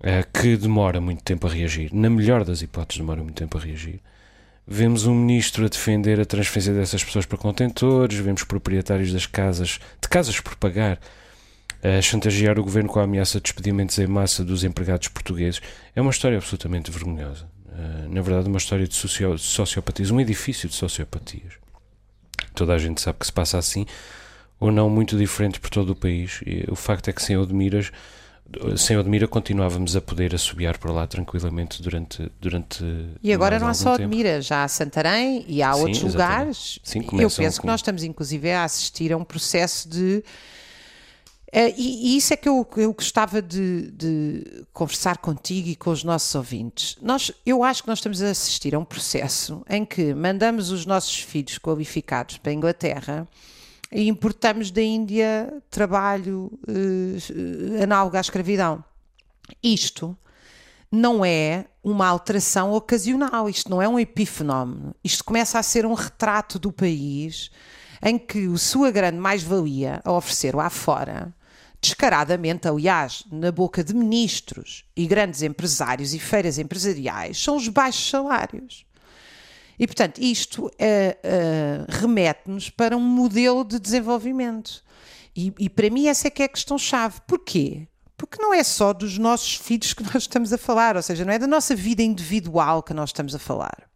uh, 0.00 0.38
que 0.38 0.58
demora 0.58 1.00
muito 1.00 1.22
tempo 1.22 1.46
a 1.46 1.50
reagir. 1.50 1.94
Na 1.94 2.10
melhor 2.10 2.44
das 2.44 2.60
hipóteses, 2.60 3.00
demora 3.00 3.22
muito 3.22 3.36
tempo 3.36 3.56
a 3.56 3.60
reagir. 3.62 4.02
Vemos 4.66 5.06
um 5.06 5.14
ministro 5.14 5.64
a 5.64 5.68
defender 5.68 6.20
a 6.20 6.26
transferência 6.26 6.74
dessas 6.74 7.02
pessoas 7.02 7.24
para 7.24 7.38
contentores, 7.38 8.18
vemos 8.18 8.44
proprietários 8.44 9.14
das 9.14 9.24
casas, 9.24 9.80
de 9.98 10.08
casas 10.10 10.38
por 10.40 10.56
pagar, 10.56 11.00
a 11.82 12.02
chantagear 12.02 12.58
o 12.58 12.62
governo 12.62 12.90
com 12.90 13.00
a 13.00 13.04
ameaça 13.04 13.38
de 13.38 13.44
despedimentos 13.44 13.98
em 13.98 14.06
massa 14.06 14.44
dos 14.44 14.62
empregados 14.62 15.08
portugueses. 15.08 15.62
É 15.96 16.02
uma 16.02 16.10
história 16.10 16.36
absolutamente 16.36 16.90
vergonhosa. 16.90 17.48
Na 18.08 18.22
verdade, 18.22 18.48
uma 18.48 18.58
história 18.58 18.86
de, 18.86 18.94
socio 18.94 19.36
sociopatias, 19.38 20.10
um 20.10 20.20
edifício 20.20 20.68
de 20.68 20.74
sociopatias. 20.74 21.54
Toda 22.54 22.74
a 22.74 22.78
gente 22.78 23.00
sabe 23.00 23.18
que 23.18 23.26
se 23.26 23.32
passa 23.32 23.58
assim, 23.58 23.86
ou 24.60 24.70
não 24.70 24.88
muito 24.88 25.16
diferente 25.16 25.58
por 25.60 25.70
todo 25.70 25.90
o 25.90 25.96
país. 25.96 26.40
E 26.46 26.64
o 26.70 26.76
facto 26.76 27.08
é 27.08 27.12
que 27.12 27.22
sem 27.22 27.36
Odmiras, 27.36 27.90
sem 28.76 28.96
Odmira 28.96 29.26
continuávamos 29.26 29.96
a 29.96 30.00
poder 30.00 30.34
assobiar 30.34 30.78
por 30.78 30.90
lá 30.90 31.06
tranquilamente 31.06 31.82
durante 31.82 32.30
durante 32.40 32.84
E 33.22 33.32
agora 33.32 33.58
não 33.58 33.66
há 33.66 33.74
só 33.74 33.94
Odmira, 33.94 34.40
já 34.40 34.64
há 34.64 34.68
Santarém 34.68 35.44
e 35.48 35.62
há 35.62 35.72
Sim, 35.72 35.80
outros 35.80 36.04
exatamente. 36.04 36.38
lugares. 36.38 36.80
Sim, 36.84 37.00
Eu 37.12 37.30
penso 37.30 37.56
com... 37.56 37.62
que 37.62 37.66
nós 37.66 37.80
estamos 37.80 38.04
inclusive 38.04 38.50
a 38.50 38.64
assistir 38.64 39.12
a 39.12 39.16
um 39.16 39.24
processo 39.24 39.88
de 39.88 40.22
e, 41.76 42.14
e, 42.14 42.16
isso 42.16 42.34
é 42.34 42.36
que 42.36 42.48
eu, 42.48 42.66
eu 42.76 42.92
gostava 42.92 43.40
de, 43.40 43.92
de, 43.92 44.66
conversar 44.72 45.18
contigo 45.18 45.68
e 45.68 45.76
com 45.76 45.90
os 45.90 46.02
nossos 46.02 46.34
ouvintes. 46.34 46.96
Nós, 47.00 47.30
eu 47.46 47.62
acho 47.62 47.84
que 47.84 47.88
nós 47.88 47.98
estamos 47.98 48.20
a 48.20 48.30
assistir 48.30 48.74
a 48.74 48.78
um 48.80 48.84
processo 48.84 49.62
em 49.70 49.84
que 49.84 50.12
mandamos 50.12 50.72
os 50.72 50.84
nossos 50.84 51.20
filhos 51.20 51.56
qualificados 51.58 52.38
para 52.38 52.50
a 52.50 52.54
Inglaterra 52.54 53.28
e 53.92 54.08
importamos 54.08 54.72
da 54.72 54.82
Índia 54.82 55.62
trabalho 55.70 56.50
uh, 56.66 57.82
análogo 57.82 58.16
à 58.16 58.20
escravidão. 58.20 58.82
Isto 59.62 60.18
não 60.90 61.24
é 61.24 61.66
uma 61.84 62.08
alteração 62.08 62.72
ocasional, 62.72 63.48
isto 63.48 63.70
não 63.70 63.80
é 63.80 63.88
um 63.88 64.00
epifenómeno. 64.00 64.92
Isto 65.04 65.22
começa 65.22 65.56
a 65.56 65.62
ser 65.62 65.86
um 65.86 65.94
retrato 65.94 66.58
do 66.58 66.72
país 66.72 67.48
em 68.02 68.18
que 68.18 68.52
a 68.52 68.58
sua 68.58 68.90
grande 68.90 69.18
mais-valia 69.18 70.00
a 70.04 70.10
oferecer 70.10 70.52
lá 70.52 70.68
fora 70.68 71.32
descaradamente, 71.84 72.66
aliás, 72.66 73.24
na 73.30 73.52
boca 73.52 73.84
de 73.84 73.94
ministros 73.94 74.84
e 74.96 75.06
grandes 75.06 75.42
empresários 75.42 76.14
e 76.14 76.18
feiras 76.18 76.58
empresariais, 76.58 77.38
são 77.38 77.56
os 77.56 77.68
baixos 77.68 78.08
salários. 78.08 78.86
E, 79.78 79.86
portanto, 79.86 80.18
isto 80.18 80.66
uh, 80.66 80.68
uh, 80.68 81.86
remete-nos 81.88 82.70
para 82.70 82.96
um 82.96 83.00
modelo 83.00 83.64
de 83.64 83.78
desenvolvimento. 83.78 84.82
E, 85.36 85.52
e, 85.58 85.68
para 85.68 85.90
mim 85.90 86.06
essa 86.06 86.28
é 86.28 86.30
que 86.30 86.42
é 86.42 86.46
a 86.46 86.48
questão-chave. 86.48 87.20
Porquê? 87.26 87.86
Porque 88.16 88.40
não 88.40 88.54
é 88.54 88.62
só 88.62 88.92
dos 88.92 89.18
nossos 89.18 89.56
filhos 89.56 89.92
que 89.92 90.04
nós 90.04 90.22
estamos 90.22 90.52
a 90.52 90.58
falar, 90.58 90.96
ou 90.96 91.02
seja, 91.02 91.24
não 91.24 91.32
é 91.32 91.38
da 91.38 91.46
nossa 91.46 91.74
vida 91.74 92.02
individual 92.02 92.82
que 92.82 92.94
nós 92.94 93.10
estamos 93.10 93.34
a 93.34 93.38
falar. 93.38 93.93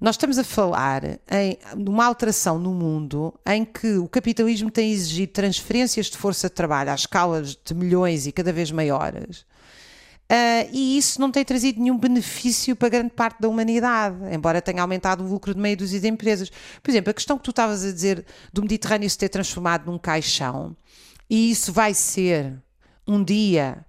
Nós 0.00 0.14
estamos 0.14 0.38
a 0.38 0.44
falar 0.44 1.04
em 1.30 1.58
uma 1.76 2.06
alteração 2.06 2.58
no 2.58 2.72
mundo 2.72 3.34
em 3.46 3.66
que 3.66 3.98
o 3.98 4.08
capitalismo 4.08 4.70
tem 4.70 4.90
exigido 4.90 5.30
transferências 5.30 6.06
de 6.06 6.16
força 6.16 6.48
de 6.48 6.54
trabalho 6.54 6.90
às 6.90 7.00
escalas 7.00 7.54
de 7.54 7.74
milhões 7.74 8.26
e 8.26 8.32
cada 8.32 8.52
vez 8.52 8.70
maiores, 8.70 9.44
Uh, 10.30 10.62
e 10.70 10.96
isso 10.96 11.20
não 11.20 11.28
tem 11.28 11.44
trazido 11.44 11.80
nenhum 11.80 11.98
benefício 11.98 12.76
para 12.76 12.88
grande 12.88 13.10
parte 13.10 13.40
da 13.40 13.48
humanidade, 13.48 14.14
embora 14.30 14.62
tenha 14.62 14.80
aumentado 14.80 15.24
o 15.24 15.28
lucro 15.28 15.52
de 15.52 15.60
meia 15.60 15.76
dúzia 15.76 15.98
de 15.98 16.06
empresas. 16.06 16.48
Por 16.80 16.88
exemplo, 16.88 17.10
a 17.10 17.14
questão 17.14 17.36
que 17.36 17.42
tu 17.42 17.50
estavas 17.50 17.84
a 17.84 17.90
dizer 17.90 18.24
do 18.52 18.62
Mediterrâneo 18.62 19.10
se 19.10 19.18
ter 19.18 19.28
transformado 19.28 19.90
num 19.90 19.98
caixão, 19.98 20.76
e 21.28 21.50
isso 21.50 21.72
vai 21.72 21.94
ser 21.94 22.54
um 23.08 23.24
dia 23.24 23.84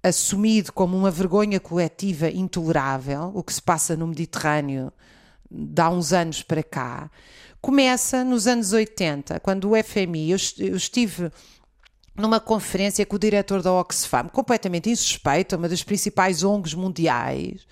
assumido 0.00 0.72
como 0.72 0.96
uma 0.96 1.10
vergonha 1.10 1.58
coletiva 1.58 2.30
intolerável, 2.30 3.32
o 3.34 3.42
que 3.42 3.52
se 3.52 3.60
passa 3.60 3.96
no 3.96 4.06
Mediterrâneo 4.06 4.92
de 5.50 5.80
há 5.80 5.90
uns 5.90 6.12
anos 6.12 6.42
para 6.42 6.62
cá, 6.62 7.10
começa 7.60 8.24
nos 8.24 8.46
anos 8.46 8.72
80, 8.72 9.40
quando 9.40 9.70
o 9.70 9.82
FMI, 9.82 10.30
eu, 10.30 10.38
eu 10.58 10.76
estive 10.76 11.30
numa 12.16 12.40
conferência 12.40 13.04
com 13.06 13.16
o 13.16 13.18
diretor 13.18 13.62
da 13.62 13.72
Oxfam, 13.72 14.28
completamente 14.28 14.90
insuspeito, 14.90 15.56
uma 15.56 15.68
das 15.68 15.82
principais 15.82 16.42
ONGs 16.44 16.74
mundiais, 16.74 17.66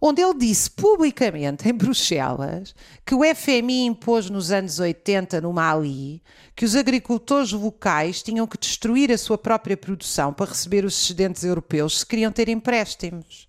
onde 0.00 0.22
ele 0.22 0.34
disse 0.34 0.70
publicamente 0.70 1.68
em 1.68 1.72
Bruxelas 1.72 2.74
que 3.04 3.14
o 3.14 3.22
FMI 3.22 3.86
impôs 3.86 4.28
nos 4.28 4.50
anos 4.50 4.78
80 4.78 5.40
no 5.40 5.52
Mali 5.52 6.22
que 6.54 6.64
os 6.64 6.76
agricultores 6.76 7.52
locais 7.52 8.22
tinham 8.22 8.46
que 8.46 8.58
destruir 8.58 9.10
a 9.10 9.18
sua 9.18 9.38
própria 9.38 9.76
produção 9.76 10.32
para 10.32 10.50
receber 10.50 10.84
os 10.84 11.02
excedentes 11.02 11.44
europeus 11.44 12.00
se 12.00 12.06
queriam 12.06 12.32
ter 12.32 12.48
empréstimos. 12.48 13.48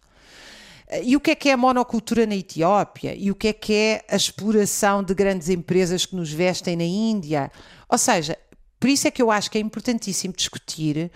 E 1.03 1.17
o 1.17 1.20
que 1.20 1.32
é 1.32 1.36
que 1.36 1.50
é 1.50 1.53
a 1.53 1.58
monocultura 1.58 2.25
na 2.25 2.36
Etiópia? 2.36 3.13
E 3.13 3.29
o 3.29 3.36
que 3.36 3.50
é 3.50 3.53
que 3.53 3.74
é 3.74 4.06
a 4.10 4.15
exploração 4.15 5.03
de 5.03 5.13
grandes 5.13 5.50
empresas 5.50 6.06
que 6.06 6.15
nos 6.15 6.32
vestem 6.32 6.77
na 6.77 6.84
Índia? 6.84 7.51
Ou 7.89 7.98
seja, 7.98 8.38
por 8.79 8.89
isso 8.89 9.08
é 9.08 9.12
que 9.12 9.22
eu 9.22 9.29
acho 9.29 9.51
que 9.51 9.58
é 9.58 9.62
importantíssimo 9.62 10.34
discutir 10.34 11.12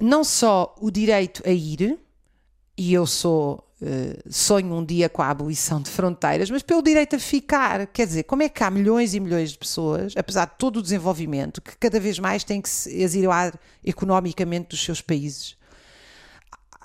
não 0.00 0.24
só 0.24 0.74
o 0.80 0.90
direito 0.90 1.42
a 1.46 1.50
ir, 1.50 1.98
e 2.76 2.92
eu 2.92 3.06
sou 3.06 3.64
uh, 3.80 4.32
sonho 4.32 4.74
um 4.74 4.84
dia 4.84 5.08
com 5.08 5.22
a 5.22 5.28
abolição 5.28 5.80
de 5.80 5.90
fronteiras, 5.90 6.50
mas 6.50 6.62
pelo 6.62 6.82
direito 6.82 7.14
a 7.16 7.18
ficar. 7.18 7.86
Quer 7.88 8.06
dizer, 8.06 8.22
como 8.24 8.42
é 8.42 8.48
que 8.48 8.64
há 8.64 8.70
milhões 8.70 9.14
e 9.14 9.20
milhões 9.20 9.52
de 9.52 9.58
pessoas, 9.58 10.14
apesar 10.16 10.46
de 10.46 10.54
todo 10.58 10.78
o 10.78 10.82
desenvolvimento, 10.82 11.60
que 11.60 11.76
cada 11.76 12.00
vez 12.00 12.18
mais 12.18 12.42
têm 12.42 12.60
que 12.60 12.68
se 12.68 12.90
exilar 13.00 13.54
economicamente 13.84 14.70
dos 14.70 14.82
seus 14.82 15.00
países? 15.00 15.56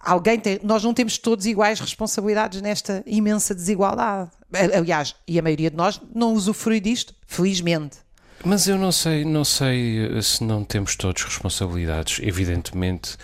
Alguém 0.02 0.40
tem, 0.40 0.60
nós 0.64 0.84
não 0.84 0.94
temos 0.94 1.18
todos 1.18 1.46
iguais 1.46 1.80
responsabilidades 1.80 2.62
nesta 2.62 3.04
imensa 3.06 3.54
desigualdade. 3.54 4.32
Aliás, 4.76 5.16
e 5.28 5.38
a 5.38 5.42
maioria 5.42 5.70
de 5.70 5.76
nós 5.76 6.02
não 6.14 6.34
usufrui 6.34 6.80
disto, 6.80 7.14
felizmente. 7.28 7.98
Mas 8.44 8.68
eu 8.68 8.78
não 8.78 8.92
sei, 8.92 9.26
não 9.26 9.44
sei 9.44 10.18
eh, 10.18 10.22
se 10.22 10.44
não 10.44 10.64
temos 10.64 10.96
todos 10.96 11.24
responsabilidades, 11.24 12.20
evidentemente, 12.24 13.18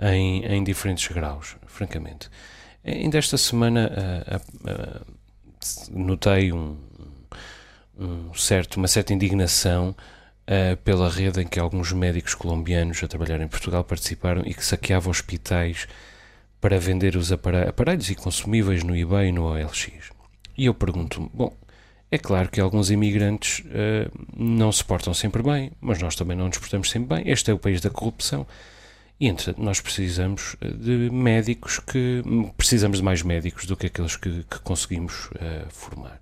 em, 0.00 0.44
em 0.46 0.64
diferentes 0.64 1.06
graus, 1.08 1.56
francamente. 1.66 2.30
Ainda 2.84 3.18
esta 3.18 3.36
semana 3.38 3.90
uh, 4.30 5.00
uh, 5.00 5.14
notei 5.90 6.52
um, 6.52 6.76
um, 7.98 8.34
certo, 8.34 8.76
uma 8.76 8.88
certa 8.88 9.12
indignação 9.12 9.94
pela 10.84 11.08
rede 11.08 11.40
em 11.40 11.46
que 11.46 11.58
alguns 11.58 11.90
médicos 11.90 12.34
colombianos 12.34 13.02
a 13.02 13.08
trabalhar 13.08 13.40
em 13.40 13.48
Portugal 13.48 13.82
participaram 13.82 14.42
e 14.44 14.52
que 14.52 14.62
saqueavam 14.62 15.10
hospitais 15.10 15.88
para 16.64 16.78
vender 16.78 17.14
os 17.14 17.30
aparelhos 17.30 18.08
e 18.08 18.14
consumíveis 18.14 18.82
no 18.82 18.96
eBay 18.96 19.28
e 19.28 19.32
no 19.32 19.44
OLX. 19.44 19.90
E 20.56 20.64
eu 20.64 20.72
pergunto-me, 20.72 21.28
bom, 21.34 21.54
é 22.10 22.16
claro 22.16 22.48
que 22.48 22.58
alguns 22.58 22.90
imigrantes 22.90 23.58
uh, 23.66 24.10
não 24.34 24.72
se 24.72 24.82
portam 24.82 25.12
sempre 25.12 25.42
bem, 25.42 25.72
mas 25.78 26.00
nós 26.00 26.16
também 26.16 26.34
não 26.34 26.46
nos 26.46 26.56
portamos 26.56 26.88
sempre 26.88 27.16
bem. 27.16 27.30
Este 27.30 27.50
é 27.50 27.54
o 27.54 27.58
país 27.58 27.82
da 27.82 27.90
corrupção. 27.90 28.46
E, 29.20 29.28
entretanto, 29.28 29.60
nós 29.62 29.82
precisamos 29.82 30.56
eh, 30.62 30.68
de 30.68 31.10
médicos 31.12 31.78
que. 31.80 32.22
Precisamos 32.56 32.96
de 32.96 33.04
mais 33.04 33.20
médicos 33.20 33.66
do 33.66 33.76
que 33.76 33.88
aqueles 33.88 34.16
que, 34.16 34.42
que 34.44 34.58
conseguimos 34.60 35.26
uh, 35.32 35.68
formar. 35.68 36.18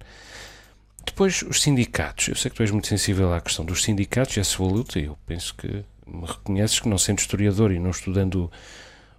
Depois, 1.06 1.42
os 1.42 1.62
sindicatos. 1.62 2.26
Eu 2.26 2.34
sei 2.34 2.50
que 2.50 2.56
tu 2.56 2.64
és 2.64 2.70
muito 2.72 2.88
sensível 2.88 3.32
à 3.32 3.40
questão 3.40 3.64
dos 3.64 3.84
sindicatos 3.84 4.36
e 4.36 4.40
à 4.40 4.44
sua 4.44 4.66
luta, 4.66 4.98
eu 4.98 5.16
penso 5.24 5.54
que 5.54 5.84
me 6.04 6.26
reconheces 6.26 6.80
que, 6.80 6.88
não 6.88 6.98
sendo 6.98 7.20
historiador 7.20 7.70
e 7.70 7.78
não 7.78 7.90
estudando 7.90 8.50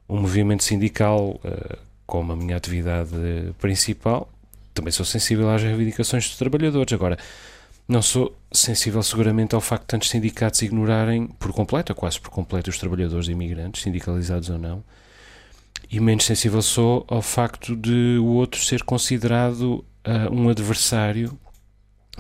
o 0.07 0.17
movimento 0.17 0.63
sindical 0.63 1.39
uh, 1.43 1.77
como 2.05 2.33
a 2.33 2.35
minha 2.35 2.57
atividade 2.57 3.09
principal, 3.59 4.29
também 4.73 4.91
sou 4.91 5.05
sensível 5.05 5.49
às 5.49 5.61
reivindicações 5.61 6.27
dos 6.27 6.37
trabalhadores. 6.37 6.91
Agora, 6.93 7.17
não 7.87 8.01
sou 8.01 8.35
sensível 8.51 9.03
seguramente 9.03 9.55
ao 9.55 9.61
facto 9.61 9.83
de 9.83 9.87
tantos 9.87 10.09
sindicatos 10.09 10.61
ignorarem 10.61 11.27
por 11.27 11.51
completo, 11.53 11.91
ou 11.91 11.95
quase 11.95 12.19
por 12.19 12.29
completo, 12.29 12.69
os 12.69 12.77
trabalhadores 12.77 13.27
imigrantes, 13.27 13.81
sindicalizados 13.81 14.49
ou 14.49 14.57
não, 14.57 14.83
e 15.91 15.99
menos 15.99 16.25
sensível 16.25 16.61
sou 16.61 17.05
ao 17.07 17.21
facto 17.21 17.75
de 17.75 18.17
o 18.19 18.25
outro 18.25 18.61
ser 18.61 18.83
considerado 18.83 19.85
uh, 20.07 20.31
um 20.33 20.49
adversário, 20.49 21.37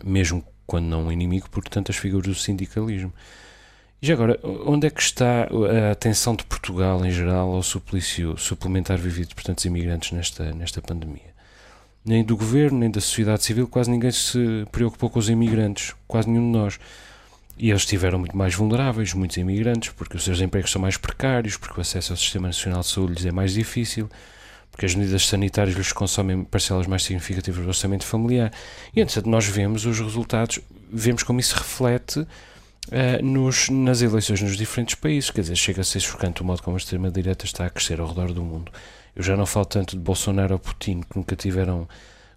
mesmo 0.03 0.43
quando 0.65 0.85
não 0.85 1.05
um 1.05 1.11
inimigo, 1.11 1.49
por 1.49 1.63
tantas 1.63 1.95
figuras 1.95 2.27
do 2.27 2.35
sindicalismo. 2.35 3.13
E 4.05 4.11
agora, 4.11 4.37
onde 4.43 4.85
é 4.85 4.89
que 4.89 5.01
está 5.01 5.47
a 5.87 5.91
atenção 5.91 6.35
de 6.35 6.43
Portugal 6.43 7.05
em 7.05 7.09
geral 7.09 7.55
ao 7.55 7.63
suplício 7.63 8.37
suplementar 8.37 8.97
vivido 8.97 9.33
por 9.33 9.45
tantos 9.45 9.63
imigrantes 9.63 10.11
nesta, 10.11 10.53
nesta 10.53 10.81
pandemia? 10.81 11.31
nem 12.05 12.21
do 12.21 12.35
governo, 12.35 12.79
nem 12.79 12.91
da 12.91 12.99
sociedade 12.99 13.45
civil, 13.45 13.65
quase 13.65 13.89
ninguém 13.89 14.11
se 14.11 14.65
preocupou 14.73 15.09
com 15.09 15.19
os 15.19 15.29
imigrantes, 15.29 15.95
quase 16.05 16.29
nenhum 16.29 16.51
de 16.51 16.57
nós. 16.57 16.79
E 17.57 17.69
eles 17.69 17.83
estiveram 17.83 18.19
muito 18.19 18.35
mais 18.35 18.53
vulneráveis, 18.53 19.13
muitos 19.13 19.37
imigrantes, 19.37 19.93
porque 19.95 20.17
os 20.17 20.23
seus 20.25 20.41
empregos 20.41 20.69
são 20.69 20.81
mais 20.81 20.97
precários, 20.97 21.55
porque 21.55 21.79
o 21.79 21.81
acesso 21.81 22.11
ao 22.11 22.17
Sistema 22.17 22.47
Nacional 22.47 22.81
de 22.81 22.87
Saúde 22.87 23.13
lhes 23.13 23.25
é 23.25 23.31
mais 23.31 23.53
difícil, 23.53 24.09
porque 24.69 24.85
as 24.85 24.93
medidas 24.93 25.25
sanitárias 25.25 25.77
lhes 25.77 25.93
consomem 25.93 26.43
parcelas 26.43 26.87
mais 26.87 27.03
significativas 27.03 27.63
do 27.63 27.69
orçamento 27.69 28.05
familiar. 28.05 28.51
E, 28.93 28.99
entretanto, 28.99 29.29
nós 29.29 29.45
vemos 29.45 29.85
os 29.85 29.97
resultados, 29.97 30.59
vemos 30.91 31.23
como 31.23 31.39
isso 31.39 31.55
reflete 31.55 32.27
uh, 32.87 33.23
nos, 33.23 33.69
nas 33.69 34.01
eleições 34.01 34.41
nos 34.41 34.57
diferentes 34.57 34.95
países. 34.95 35.29
Quer 35.29 35.41
dizer, 35.41 35.55
chega 35.55 35.81
a 35.81 35.83
ser 35.83 35.99
chocante 35.99 36.41
o 36.41 36.45
modo 36.45 36.61
como 36.61 36.75
a 36.75 36.79
extrema-direita 36.79 37.45
está 37.45 37.65
a 37.65 37.69
crescer 37.69 37.99
ao 37.99 38.07
redor 38.07 38.31
do 38.33 38.43
mundo. 38.43 38.71
Eu 39.15 39.23
já 39.23 39.37
não 39.37 39.45
falo 39.45 39.65
tanto 39.65 39.95
de 39.95 40.01
Bolsonaro 40.01 40.53
ou 40.53 40.59
Putin, 40.59 41.01
que 41.01 41.15
nunca 41.15 41.35
tiveram 41.35 41.87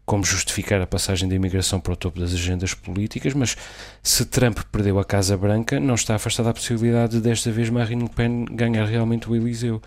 como 0.04 0.24
justificar 0.24 0.80
a 0.80 0.86
passagem 0.86 1.28
da 1.28 1.34
imigração 1.34 1.80
para 1.80 1.92
o 1.92 1.96
topo 1.96 2.20
das 2.20 2.32
agendas 2.32 2.72
políticas, 2.72 3.34
mas 3.34 3.56
se 4.00 4.24
Trump 4.24 4.60
perdeu 4.70 5.00
a 5.00 5.04
Casa 5.04 5.36
Branca, 5.36 5.80
não 5.80 5.96
está 5.96 6.14
afastada 6.14 6.50
a 6.50 6.54
possibilidade 6.54 7.16
de 7.16 7.20
desta 7.20 7.50
vez 7.50 7.68
Marine 7.68 8.04
Le 8.04 8.08
Pen 8.10 8.44
ganhar 8.44 8.84
realmente 8.84 9.28
o 9.28 9.34
Eliseu. 9.34 9.82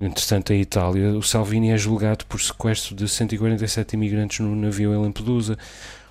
Entretanto, 0.00 0.52
em 0.52 0.60
Itália, 0.60 1.10
o 1.10 1.22
Salvini 1.22 1.70
é 1.70 1.76
julgado 1.76 2.24
por 2.26 2.40
sequestro 2.40 2.94
de 2.94 3.06
147 3.06 3.94
imigrantes 3.94 4.40
no 4.40 4.56
navio 4.56 4.92
em 4.92 4.96
Lampedusa. 4.96 5.58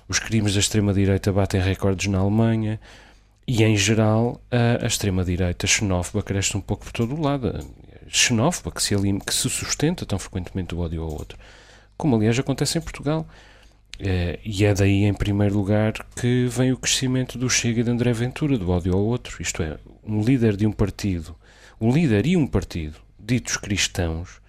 Os 0.08 0.18
crimes 0.18 0.54
da 0.54 0.60
extrema-direita 0.60 1.32
batem 1.32 1.60
recordes 1.60 2.06
na 2.06 2.18
Alemanha. 2.18 2.80
E, 3.46 3.62
em 3.62 3.76
geral, 3.76 4.40
a, 4.50 4.84
a 4.84 4.86
extrema-direita 4.86 5.66
xenófoba 5.66 6.22
cresce 6.22 6.56
um 6.56 6.60
pouco 6.60 6.84
por 6.84 6.92
todo 6.92 7.14
o 7.14 7.20
lado 7.20 7.52
xenófoba 8.08 8.70
que 8.70 8.82
se, 8.82 8.94
que 8.94 9.34
se 9.34 9.50
sustenta 9.50 10.06
tão 10.06 10.18
frequentemente 10.18 10.74
o 10.74 10.78
ódio 10.78 11.02
ao 11.02 11.10
outro, 11.10 11.38
como 11.96 12.16
aliás 12.16 12.38
acontece 12.38 12.78
em 12.78 12.80
Portugal. 12.80 13.26
É, 13.98 14.40
e 14.44 14.64
é 14.64 14.74
daí, 14.74 15.04
em 15.04 15.14
primeiro 15.14 15.54
lugar, 15.54 15.92
que 16.16 16.46
vem 16.46 16.72
o 16.72 16.76
crescimento 16.76 17.38
do 17.38 17.48
Chega 17.48 17.80
e 17.80 17.84
de 17.84 17.90
André 17.90 18.12
Ventura, 18.12 18.58
do 18.58 18.70
ódio 18.70 18.92
ao 18.92 19.00
outro. 19.00 19.40
Isto 19.40 19.62
é, 19.62 19.78
um 20.02 20.20
líder 20.20 20.56
de 20.56 20.66
um 20.66 20.72
partido, 20.72 21.36
um 21.80 21.92
líder 21.92 22.26
e 22.26 22.36
um 22.36 22.46
partido, 22.46 22.96
ditos 23.18 23.56
cristãos, 23.56 24.40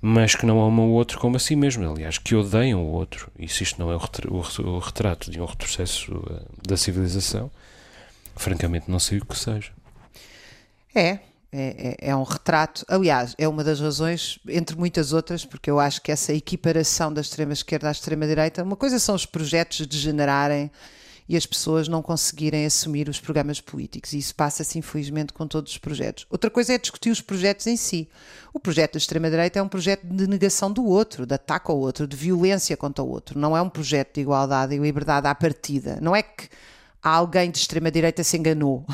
mas 0.00 0.34
que 0.34 0.46
não 0.46 0.64
amam 0.64 0.88
o 0.88 0.92
outro 0.92 1.18
como 1.18 1.36
a 1.36 1.38
si 1.38 1.54
mesmo, 1.56 1.90
aliás, 1.90 2.16
que 2.16 2.34
odeiam 2.34 2.82
o 2.82 2.92
outro. 2.92 3.30
E 3.38 3.48
se 3.48 3.62
isto 3.62 3.78
não 3.78 3.90
é 3.90 3.96
o 3.96 4.78
retrato 4.78 5.30
de 5.30 5.40
um 5.40 5.44
retrocesso 5.44 6.22
eh, 6.30 6.42
da 6.66 6.76
civilização, 6.76 7.50
francamente 8.34 8.90
não 8.90 8.98
sei 8.98 9.18
o 9.18 9.24
que 9.24 9.38
seja. 9.38 9.72
É, 10.94 11.08
é, 11.10 11.20
é, 11.52 11.96
é, 12.10 12.16
um 12.16 12.24
retrato. 12.24 12.84
Aliás, 12.88 13.34
é 13.38 13.46
uma 13.46 13.62
das 13.62 13.80
razões, 13.80 14.38
entre 14.48 14.76
muitas 14.76 15.12
outras, 15.12 15.44
porque 15.44 15.70
eu 15.70 15.78
acho 15.78 16.02
que 16.02 16.10
essa 16.10 16.32
equiparação 16.32 17.12
da 17.12 17.20
extrema-esquerda 17.20 17.88
à 17.88 17.92
extrema-direita, 17.92 18.62
uma 18.62 18.76
coisa 18.76 18.98
são 18.98 19.14
os 19.14 19.24
projetos 19.24 19.86
degenerarem 19.86 20.70
e 21.28 21.36
as 21.36 21.46
pessoas 21.46 21.88
não 21.88 22.02
conseguirem 22.02 22.66
assumir 22.66 23.08
os 23.08 23.20
programas 23.20 23.60
políticos. 23.60 24.12
E 24.12 24.18
isso 24.18 24.34
passa-se, 24.34 24.78
infelizmente, 24.78 25.32
com 25.32 25.46
todos 25.46 25.72
os 25.72 25.78
projetos. 25.78 26.26
Outra 26.28 26.50
coisa 26.50 26.74
é 26.74 26.78
discutir 26.78 27.10
os 27.10 27.20
projetos 27.20 27.66
em 27.66 27.76
si. 27.76 28.08
O 28.52 28.60
projeto 28.60 28.94
da 28.94 28.98
extrema-direita 28.98 29.58
é 29.58 29.62
um 29.62 29.68
projeto 29.68 30.04
de 30.04 30.26
negação 30.26 30.70
do 30.70 30.84
outro, 30.84 31.24
de 31.24 31.34
ataque 31.34 31.70
ao 31.70 31.78
outro, 31.78 32.06
de 32.06 32.16
violência 32.16 32.76
contra 32.76 33.02
o 33.02 33.08
outro. 33.08 33.38
Não 33.38 33.56
é 33.56 33.62
um 33.62 33.70
projeto 33.70 34.14
de 34.14 34.20
igualdade 34.20 34.74
e 34.74 34.78
liberdade 34.78 35.26
à 35.26 35.34
partida. 35.34 35.98
Não 36.02 36.14
é 36.14 36.22
que 36.22 36.48
alguém 37.10 37.50
de 37.50 37.58
extrema-direita 37.58 38.24
se 38.24 38.36
enganou. 38.36 38.84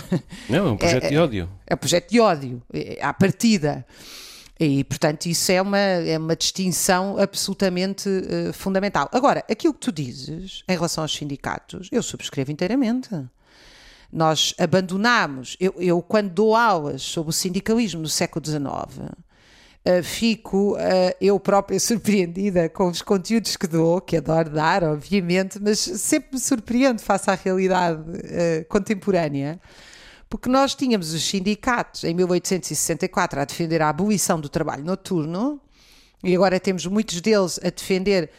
Não, 0.48 0.68
é 0.68 0.70
um 0.72 0.76
projeto 0.76 1.04
é, 1.04 1.08
de 1.08 1.18
ódio. 1.18 1.50
É, 1.66 1.72
é 1.72 1.74
um 1.74 1.78
projeto 1.78 2.10
de 2.10 2.20
ódio, 2.20 2.62
é, 2.72 2.98
à 3.00 3.14
partida. 3.14 3.86
E, 4.58 4.84
portanto, 4.84 5.24
isso 5.26 5.50
é 5.50 5.62
uma, 5.62 5.78
é 5.78 6.18
uma 6.18 6.36
distinção 6.36 7.16
absolutamente 7.18 8.08
uh, 8.08 8.52
fundamental. 8.52 9.08
Agora, 9.10 9.42
aquilo 9.50 9.72
que 9.72 9.80
tu 9.80 9.90
dizes 9.90 10.62
em 10.68 10.74
relação 10.74 11.02
aos 11.02 11.14
sindicatos, 11.14 11.88
eu 11.90 12.02
subscrevo 12.02 12.52
inteiramente. 12.52 13.08
Nós 14.12 14.52
abandonamos. 14.58 15.56
Eu, 15.58 15.74
eu 15.78 16.02
quando 16.02 16.28
dou 16.28 16.54
aulas 16.54 17.00
sobre 17.00 17.30
o 17.30 17.32
sindicalismo 17.32 18.02
no 18.02 18.08
século 18.08 18.44
XIX, 18.44 19.08
Uh, 19.82 20.02
fico 20.02 20.74
uh, 20.74 20.78
eu 21.22 21.40
própria 21.40 21.80
surpreendida 21.80 22.68
com 22.68 22.88
os 22.88 23.00
conteúdos 23.00 23.56
que 23.56 23.66
dou, 23.66 23.98
que 23.98 24.18
adoro 24.18 24.50
dar, 24.50 24.84
obviamente, 24.84 25.58
mas 25.58 25.78
sempre 25.78 26.34
me 26.34 26.38
surpreendo 26.38 27.00
face 27.00 27.30
à 27.30 27.34
realidade 27.34 27.98
uh, 27.98 28.64
contemporânea, 28.68 29.58
porque 30.28 30.50
nós 30.50 30.74
tínhamos 30.74 31.14
os 31.14 31.24
sindicatos 31.24 32.04
em 32.04 32.12
1864 32.12 33.40
a 33.40 33.44
defender 33.46 33.80
a 33.80 33.88
abolição 33.88 34.38
do 34.38 34.50
trabalho 34.50 34.84
noturno. 34.84 35.58
E 36.22 36.36
agora 36.36 36.60
temos 36.60 36.84
muitos 36.84 37.18
deles 37.22 37.58
a 37.64 37.70
defender 37.70 38.30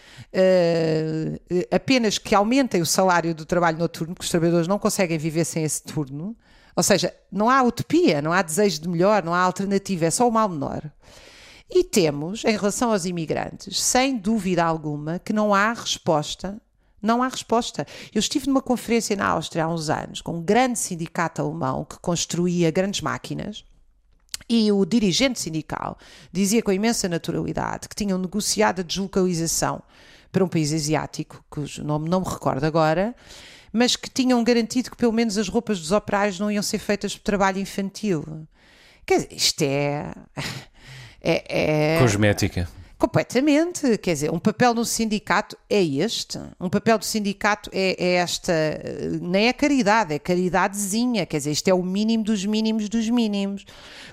apenas 1.71 2.19
que 2.19 2.35
aumentem 2.35 2.79
o 2.79 2.85
salário 2.85 3.33
do 3.33 3.43
trabalho 3.43 3.79
noturno, 3.79 4.13
que 4.13 4.23
os 4.23 4.29
trabalhadores 4.29 4.67
não 4.67 4.77
conseguem 4.77 5.17
viver 5.17 5.43
sem 5.43 5.63
esse 5.63 5.81
turno. 5.81 6.37
Ou 6.75 6.83
seja, 6.83 7.11
não 7.31 7.49
há 7.49 7.63
utopia, 7.63 8.21
não 8.21 8.31
há 8.31 8.43
desejo 8.43 8.81
de 8.81 8.87
melhor, 8.87 9.23
não 9.23 9.33
há 9.33 9.39
alternativa, 9.39 10.05
é 10.05 10.11
só 10.11 10.27
o 10.27 10.31
mal 10.31 10.47
menor. 10.47 10.91
E 11.73 11.85
temos, 11.85 12.43
em 12.43 12.51
relação 12.51 12.91
aos 12.91 13.05
imigrantes, 13.05 13.81
sem 13.81 14.17
dúvida 14.17 14.63
alguma, 14.63 15.19
que 15.19 15.31
não 15.31 15.55
há 15.55 15.71
resposta. 15.71 16.61
Não 17.01 17.23
há 17.23 17.29
resposta. 17.29 17.87
Eu 18.13 18.19
estive 18.19 18.47
numa 18.47 18.61
conferência 18.61 19.15
na 19.15 19.27
Áustria 19.27 19.63
há 19.63 19.67
uns 19.67 19.89
anos 19.89 20.21
com 20.21 20.33
um 20.33 20.41
grande 20.41 20.77
sindicato 20.77 21.41
alemão 21.41 21.85
que 21.85 21.97
construía 21.99 22.69
grandes 22.69 22.99
máquinas. 22.99 23.63
E 24.49 24.69
o 24.69 24.85
dirigente 24.85 25.39
sindical 25.39 25.97
dizia 26.31 26.61
com 26.61 26.73
imensa 26.73 27.07
naturalidade 27.07 27.87
que 27.87 27.95
tinham 27.95 28.17
negociado 28.17 28.81
a 28.81 28.83
deslocalização 28.83 29.81
para 30.29 30.43
um 30.43 30.49
país 30.49 30.73
asiático, 30.73 31.43
cujo 31.49 31.83
nome 31.85 32.09
não 32.09 32.19
me 32.19 32.27
recordo 32.27 32.65
agora, 32.65 33.15
mas 33.71 33.95
que 33.95 34.09
tinham 34.09 34.43
garantido 34.43 34.91
que 34.91 34.97
pelo 34.97 35.13
menos 35.13 35.37
as 35.37 35.47
roupas 35.47 35.79
dos 35.79 35.93
operários 35.93 36.37
não 36.37 36.51
iam 36.51 36.61
ser 36.61 36.79
feitas 36.79 37.15
por 37.15 37.23
trabalho 37.23 37.59
infantil. 37.59 38.45
Quer 39.05 39.15
dizer, 39.15 39.29
isto 39.31 39.61
é. 39.63 40.13
É, 41.21 41.95
é... 41.95 41.99
Cosmética. 41.99 42.67
Completamente, 42.97 43.97
quer 43.97 44.13
dizer, 44.13 44.31
um 44.31 44.37
papel 44.37 44.75
no 44.75 44.85
sindicato 44.85 45.57
é 45.67 45.81
este. 45.81 46.37
Um 46.59 46.69
papel 46.69 46.99
do 46.99 47.05
sindicato 47.05 47.67
é, 47.73 47.95
é, 47.97 48.13
esta, 48.17 48.53
nem 49.19 49.47
é 49.47 49.53
caridade, 49.53 50.13
é 50.13 50.19
caridadezinha, 50.19 51.25
quer 51.25 51.37
dizer, 51.37 51.51
isto 51.51 51.67
é 51.67 51.73
o 51.73 51.81
mínimo 51.81 52.23
dos 52.23 52.45
mínimos 52.45 52.87
dos 52.89 53.09
mínimos. 53.09 53.65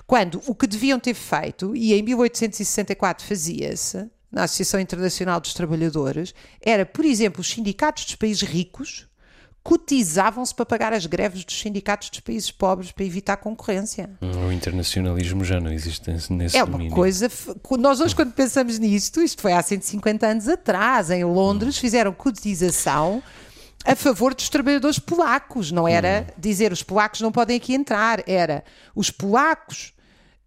Quando 0.07 0.41
o 0.47 0.55
que 0.55 0.65
deviam 0.65 0.99
ter 0.99 1.13
feito, 1.13 1.75
e 1.75 1.93
em 1.93 2.01
1864 2.01 3.27
fazia-se, 3.27 4.09
na 4.31 4.45
Associação 4.45 4.79
Internacional 4.79 5.39
dos 5.39 5.53
Trabalhadores, 5.53 6.33
era, 6.61 6.85
por 6.85 7.05
exemplo, 7.05 7.41
os 7.41 7.49
sindicatos 7.49 8.05
dos 8.05 8.15
países 8.15 8.41
ricos 8.41 9.08
cotizavam-se 9.63 10.53
para 10.55 10.65
pagar 10.65 10.93
as 10.93 11.05
greves 11.05 11.43
dos 11.43 11.59
sindicatos 11.59 12.09
dos 12.09 12.19
países 12.21 12.51
pobres 12.51 12.91
para 12.91 13.03
evitar 13.03 13.37
concorrência. 13.37 14.09
O 14.21 14.51
internacionalismo 14.51 15.43
já 15.43 15.59
não 15.59 15.71
existe 15.71 16.09
nesse 16.29 16.57
É 16.57 16.63
uma 16.63 16.71
domínio. 16.73 16.95
coisa. 16.95 17.29
Nós 17.77 17.99
hoje, 17.99 18.15
quando 18.15 18.31
pensamos 18.33 18.79
nisto, 18.79 19.21
isto 19.21 19.41
foi 19.41 19.53
há 19.53 19.61
150 19.61 20.25
anos 20.25 20.47
atrás, 20.47 21.09
em 21.09 21.23
Londres, 21.23 21.77
hum. 21.77 21.81
fizeram 21.81 22.13
cotização 22.13 23.21
a 23.85 23.95
favor 23.95 24.33
dos 24.33 24.49
trabalhadores 24.49 24.99
polacos. 24.99 25.71
Não 25.71 25.87
era 25.87 26.25
hum. 26.27 26.33
dizer 26.37 26.71
os 26.71 26.81
polacos 26.83 27.21
não 27.21 27.31
podem 27.31 27.57
aqui 27.57 27.73
entrar, 27.73 28.23
era 28.27 28.63
os 28.95 29.11
polacos. 29.11 29.93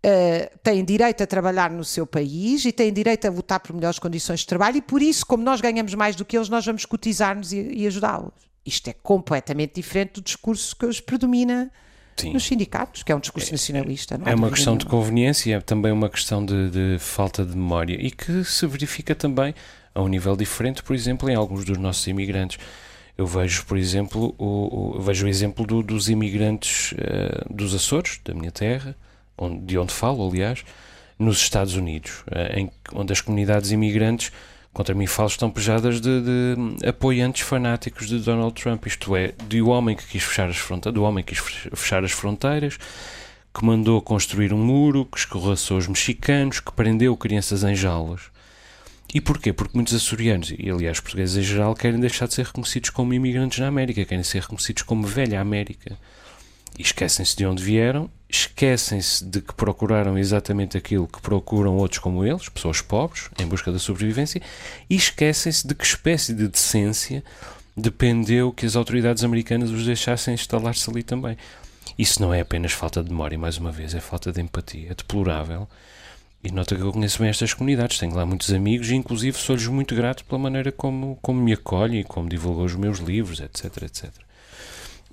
Uh, 0.05 0.59
têm 0.65 0.85
direito 0.85 1.23
a 1.23 1.27
trabalhar 1.29 1.71
no 1.71 1.85
seu 1.85 2.05
país 2.05 2.65
e 2.65 2.73
têm 2.73 2.93
direito 2.93 3.25
a 3.29 3.31
votar 3.31 3.61
por 3.61 3.73
melhores 3.73 4.01
condições 4.01 4.41
de 4.41 4.49
trabalho, 4.49 4.79
e 4.79 4.83
por 4.83 5.01
isso, 5.01 5.25
como 5.25 5.45
nós 5.45 5.61
ganhamos 5.61 5.95
mais 5.95 6.17
do 6.17 6.25
que 6.25 6.37
eles, 6.37 6.49
nós 6.49 6.67
vamos 6.67 6.85
cotizar-nos 6.85 7.53
e, 7.53 7.61
e 7.73 7.87
ajudá-los. 7.87 8.52
Isto 8.65 8.89
é 8.89 8.93
completamente 8.93 9.75
diferente 9.75 10.15
do 10.15 10.23
discurso 10.23 10.77
que 10.77 10.87
hoje 10.87 11.03
predomina 11.03 11.71
Sim. 12.17 12.33
nos 12.33 12.45
sindicatos, 12.45 13.03
que 13.03 13.11
é 13.11 13.17
um 13.17 13.21
discurso 13.21 13.51
é, 13.51 13.53
nacionalista. 13.53 14.21
é 14.25 14.35
uma 14.35 14.51
questão 14.51 14.77
de 14.77 14.87
conveniência, 14.87 15.57
é 15.57 15.61
também 15.61 15.91
uma 15.91 16.09
questão 16.09 16.45
de, 16.45 16.71
de, 16.71 16.99
falta 16.99 17.45
de 17.45 17.57
memória 17.57 17.97
e 18.01 18.11
que 18.11 18.45
se 18.45 18.67
verifica 18.67 19.15
também 19.15 19.55
a 19.95 20.03
um 20.03 20.09
nível 20.09 20.37
diferente, 20.37 20.83
por 20.83 20.95
exemplo, 20.95 21.29
em 21.29 21.35
alguns 21.35 21.65
dos 21.65 21.79
nossos 21.79 22.07
imigrantes. 22.07 22.59
Eu 23.17 23.27
vejo, 23.27 23.67
por 23.67 23.77
exemplo, 23.77 24.35
o, 24.39 24.97
o 24.97 25.01
vejo 25.01 25.27
o 25.27 25.29
exemplo 25.29 25.67
do, 25.67 25.83
dos 25.83 26.09
imigrantes 26.09 26.93
uh, 26.93 27.53
dos 27.53 27.75
Açores, 27.75 28.21
da 28.25 28.33
minha 28.33 28.51
terra, 28.51 28.97
onde, 29.37 29.61
de 29.61 29.79
onde 29.79 29.93
falo, 29.93 30.27
aliás, 30.27 30.65
nos 31.19 31.39
Estados 31.39 31.75
Unidos, 31.75 32.25
uh, 32.29 32.59
em, 32.59 32.71
onde 32.95 33.13
as 33.13 33.21
comunidades 33.21 33.71
imigrantes 33.71 34.33
contra 34.73 34.95
mim 34.95 35.07
falo 35.07 35.29
estão 35.29 35.51
pejadas 35.51 36.01
de, 36.01 36.21
de, 36.23 36.87
apoiantes 36.87 37.43
fanáticos 37.43 38.09
de 38.09 38.19
Donald 38.19 38.55
Trump, 38.61 38.87
isto 38.87 39.15
é, 39.15 39.35
de 39.49 39.61
o 39.61 39.69
homem 39.69 39.97
que 39.97 40.07
quis 40.07 40.23
fechar 40.23 40.49
as 40.49 40.57
fronteiras, 40.57 40.95
do 40.95 41.03
homem 41.03 41.23
que 41.23 41.35
quis 41.35 41.45
fechar 41.75 42.03
as 42.05 42.13
fronteiras, 42.13 42.79
que 43.55 43.65
mandou 43.65 44.01
construir 44.01 44.53
um 44.53 44.59
muro, 44.59 45.05
que 45.05 45.19
escorraçou 45.19 45.77
os 45.77 45.87
mexicanos, 45.87 46.59
que 46.59 46.73
prendeu 46.73 47.17
crianças 47.17 47.63
em 47.65 47.75
jaulas. 47.75 48.33
E 49.15 49.21
porquê? 49.21 49.53
Porque 49.53 49.77
muitos 49.77 49.95
açorianos, 49.95 50.55
e 50.59 50.71
aliás 50.71 50.99
portugueses 50.99 51.37
em 51.37 51.43
geral, 51.43 51.75
querem 51.75 52.01
deixar 52.01 52.27
de 52.27 52.33
ser 52.33 52.47
reconhecidos 52.47 52.89
como 52.89 53.13
imigrantes 53.13 53.59
na 53.59 53.67
América, 53.67 54.07
querem 54.07 54.25
ser 54.25 54.41
reconhecidos 54.41 54.85
como 54.85 55.07
velha 55.07 55.39
América. 55.39 55.99
E 56.79 56.83
esquecem-se 56.83 57.37
de 57.37 57.47
onde 57.47 57.63
vieram 57.63 58.11
esquecem-se 58.33 59.23
de 59.23 59.43
que 59.43 59.53
procuraram 59.53 60.17
exatamente 60.17 60.77
aquilo 60.77 61.07
que 61.07 61.21
procuram 61.21 61.77
outros 61.77 61.99
como 61.99 62.25
eles, 62.25 62.49
pessoas 62.49 62.81
pobres, 62.81 63.29
em 63.39 63.47
busca 63.47 63.71
da 63.71 63.79
sobrevivência, 63.79 64.41
e 64.89 64.97
esquecem-se 64.97 65.67
de 65.67 65.75
que 65.75 65.85
espécie 65.85 66.33
de 66.33 66.49
decência 66.49 67.23
dependeu 67.77 68.51
que 68.51 68.65
as 68.65 68.75
autoridades 68.75 69.23
americanas 69.23 69.71
os 69.71 69.85
deixassem 69.85 70.33
instalar-se 70.33 70.89
ali 70.89 71.03
também. 71.03 71.37
Isso 71.99 72.23
não 72.23 72.33
é 72.33 72.41
apenas 72.41 72.73
falta 72.73 73.05
de 73.05 73.11
memória, 73.11 73.39
mais 73.39 73.59
uma 73.59 73.71
vez, 73.71 73.95
é 73.95 74.01
falta 74.01 74.33
de 74.33 74.41
empatia, 74.41 74.93
é 74.93 74.95
deplorável. 74.95 75.69
E 76.43 76.51
nota 76.51 76.75
que 76.75 76.81
eu 76.81 76.93
conheço 76.93 77.19
bem 77.19 77.29
estas 77.29 77.53
comunidades, 77.53 77.99
tenho 77.99 78.15
lá 78.15 78.25
muitos 78.25 78.53
amigos 78.53 78.91
e, 78.91 78.95
inclusive, 78.95 79.37
sou-lhes 79.37 79.67
muito 79.67 79.95
grato 79.95 80.25
pela 80.25 80.39
maneira 80.41 80.73
como, 80.73 81.19
como 81.21 81.41
me 81.41 81.53
acolhem 81.53 82.01
e 82.01 82.05
como 82.05 82.29
divulgam 82.29 82.65
os 82.65 82.75
meus 82.75 82.99
livros, 82.99 83.41
etc, 83.41 83.83
etc 83.83 84.32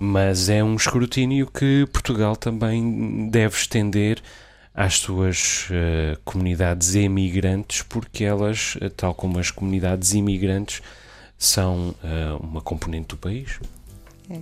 mas 0.02 0.48
é 0.48 0.64
um 0.64 0.76
escrutínio 0.76 1.46
que 1.46 1.86
Portugal 1.92 2.34
também 2.34 3.28
deve 3.28 3.54
estender 3.54 4.22
às 4.74 4.94
suas 4.96 5.68
uh, 5.68 6.18
comunidades 6.24 6.94
emigrantes, 6.94 7.82
porque 7.82 8.24
elas, 8.24 8.78
eh, 8.80 8.88
tal 8.88 9.14
como 9.14 9.38
as 9.38 9.50
comunidades 9.50 10.14
imigrantes, 10.14 10.80
são 11.36 11.94
uh, 12.02 12.42
uma 12.42 12.62
componente 12.62 13.08
do 13.08 13.18
país. 13.18 13.60
É. 14.30 14.38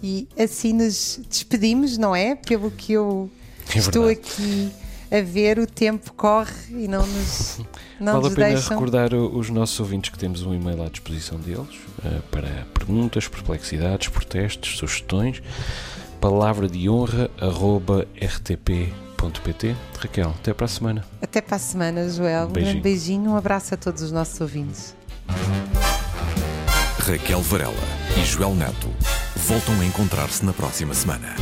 E 0.00 0.28
assim 0.38 0.72
nos 0.72 1.20
despedimos, 1.28 1.98
não 1.98 2.14
é? 2.14 2.36
Pelo 2.36 2.70
que 2.70 2.92
eu 2.92 3.28
é 3.74 3.78
estou 3.78 4.08
aqui 4.08 4.70
a 5.12 5.20
ver, 5.20 5.58
o 5.58 5.66
tempo 5.66 6.10
corre 6.14 6.52
e 6.70 6.88
não 6.88 7.06
nos, 7.06 7.60
não 8.00 8.14
vale 8.14 8.24
nos 8.24 8.32
a 8.32 8.36
pena 8.36 8.48
deixam. 8.48 8.70
recordar 8.70 9.12
os 9.12 9.50
nossos 9.50 9.78
ouvintes 9.78 10.10
que 10.10 10.18
temos 10.18 10.42
um 10.42 10.54
e-mail 10.54 10.82
à 10.82 10.88
disposição 10.88 11.38
deles 11.38 11.76
uh, 11.98 12.22
para 12.30 12.66
perguntas, 12.72 13.28
perplexidades, 13.28 14.08
protestos, 14.08 14.78
sugestões. 14.78 15.42
Palavra 16.18 16.66
de 16.66 16.88
honra 16.88 17.30
arroba 17.38 18.06
rtp.pt. 18.16 19.76
Raquel, 19.98 20.30
até 20.30 20.54
para 20.54 20.64
a 20.64 20.68
semana. 20.68 21.04
Até 21.20 21.40
para 21.42 21.56
a 21.56 21.58
semana, 21.58 22.08
Joel. 22.08 22.46
Um, 22.46 22.48
um 22.48 22.52
grande 22.52 22.80
beijinho, 22.80 23.32
um 23.32 23.36
abraço 23.36 23.74
a 23.74 23.76
todos 23.76 24.00
os 24.02 24.12
nossos 24.12 24.40
ouvintes. 24.40 24.96
Raquel 26.98 27.42
Varela 27.42 27.74
e 28.16 28.24
Joel 28.24 28.54
Neto 28.54 28.88
voltam 29.36 29.78
a 29.80 29.84
encontrar-se 29.84 30.44
na 30.44 30.52
próxima 30.52 30.94
semana. 30.94 31.34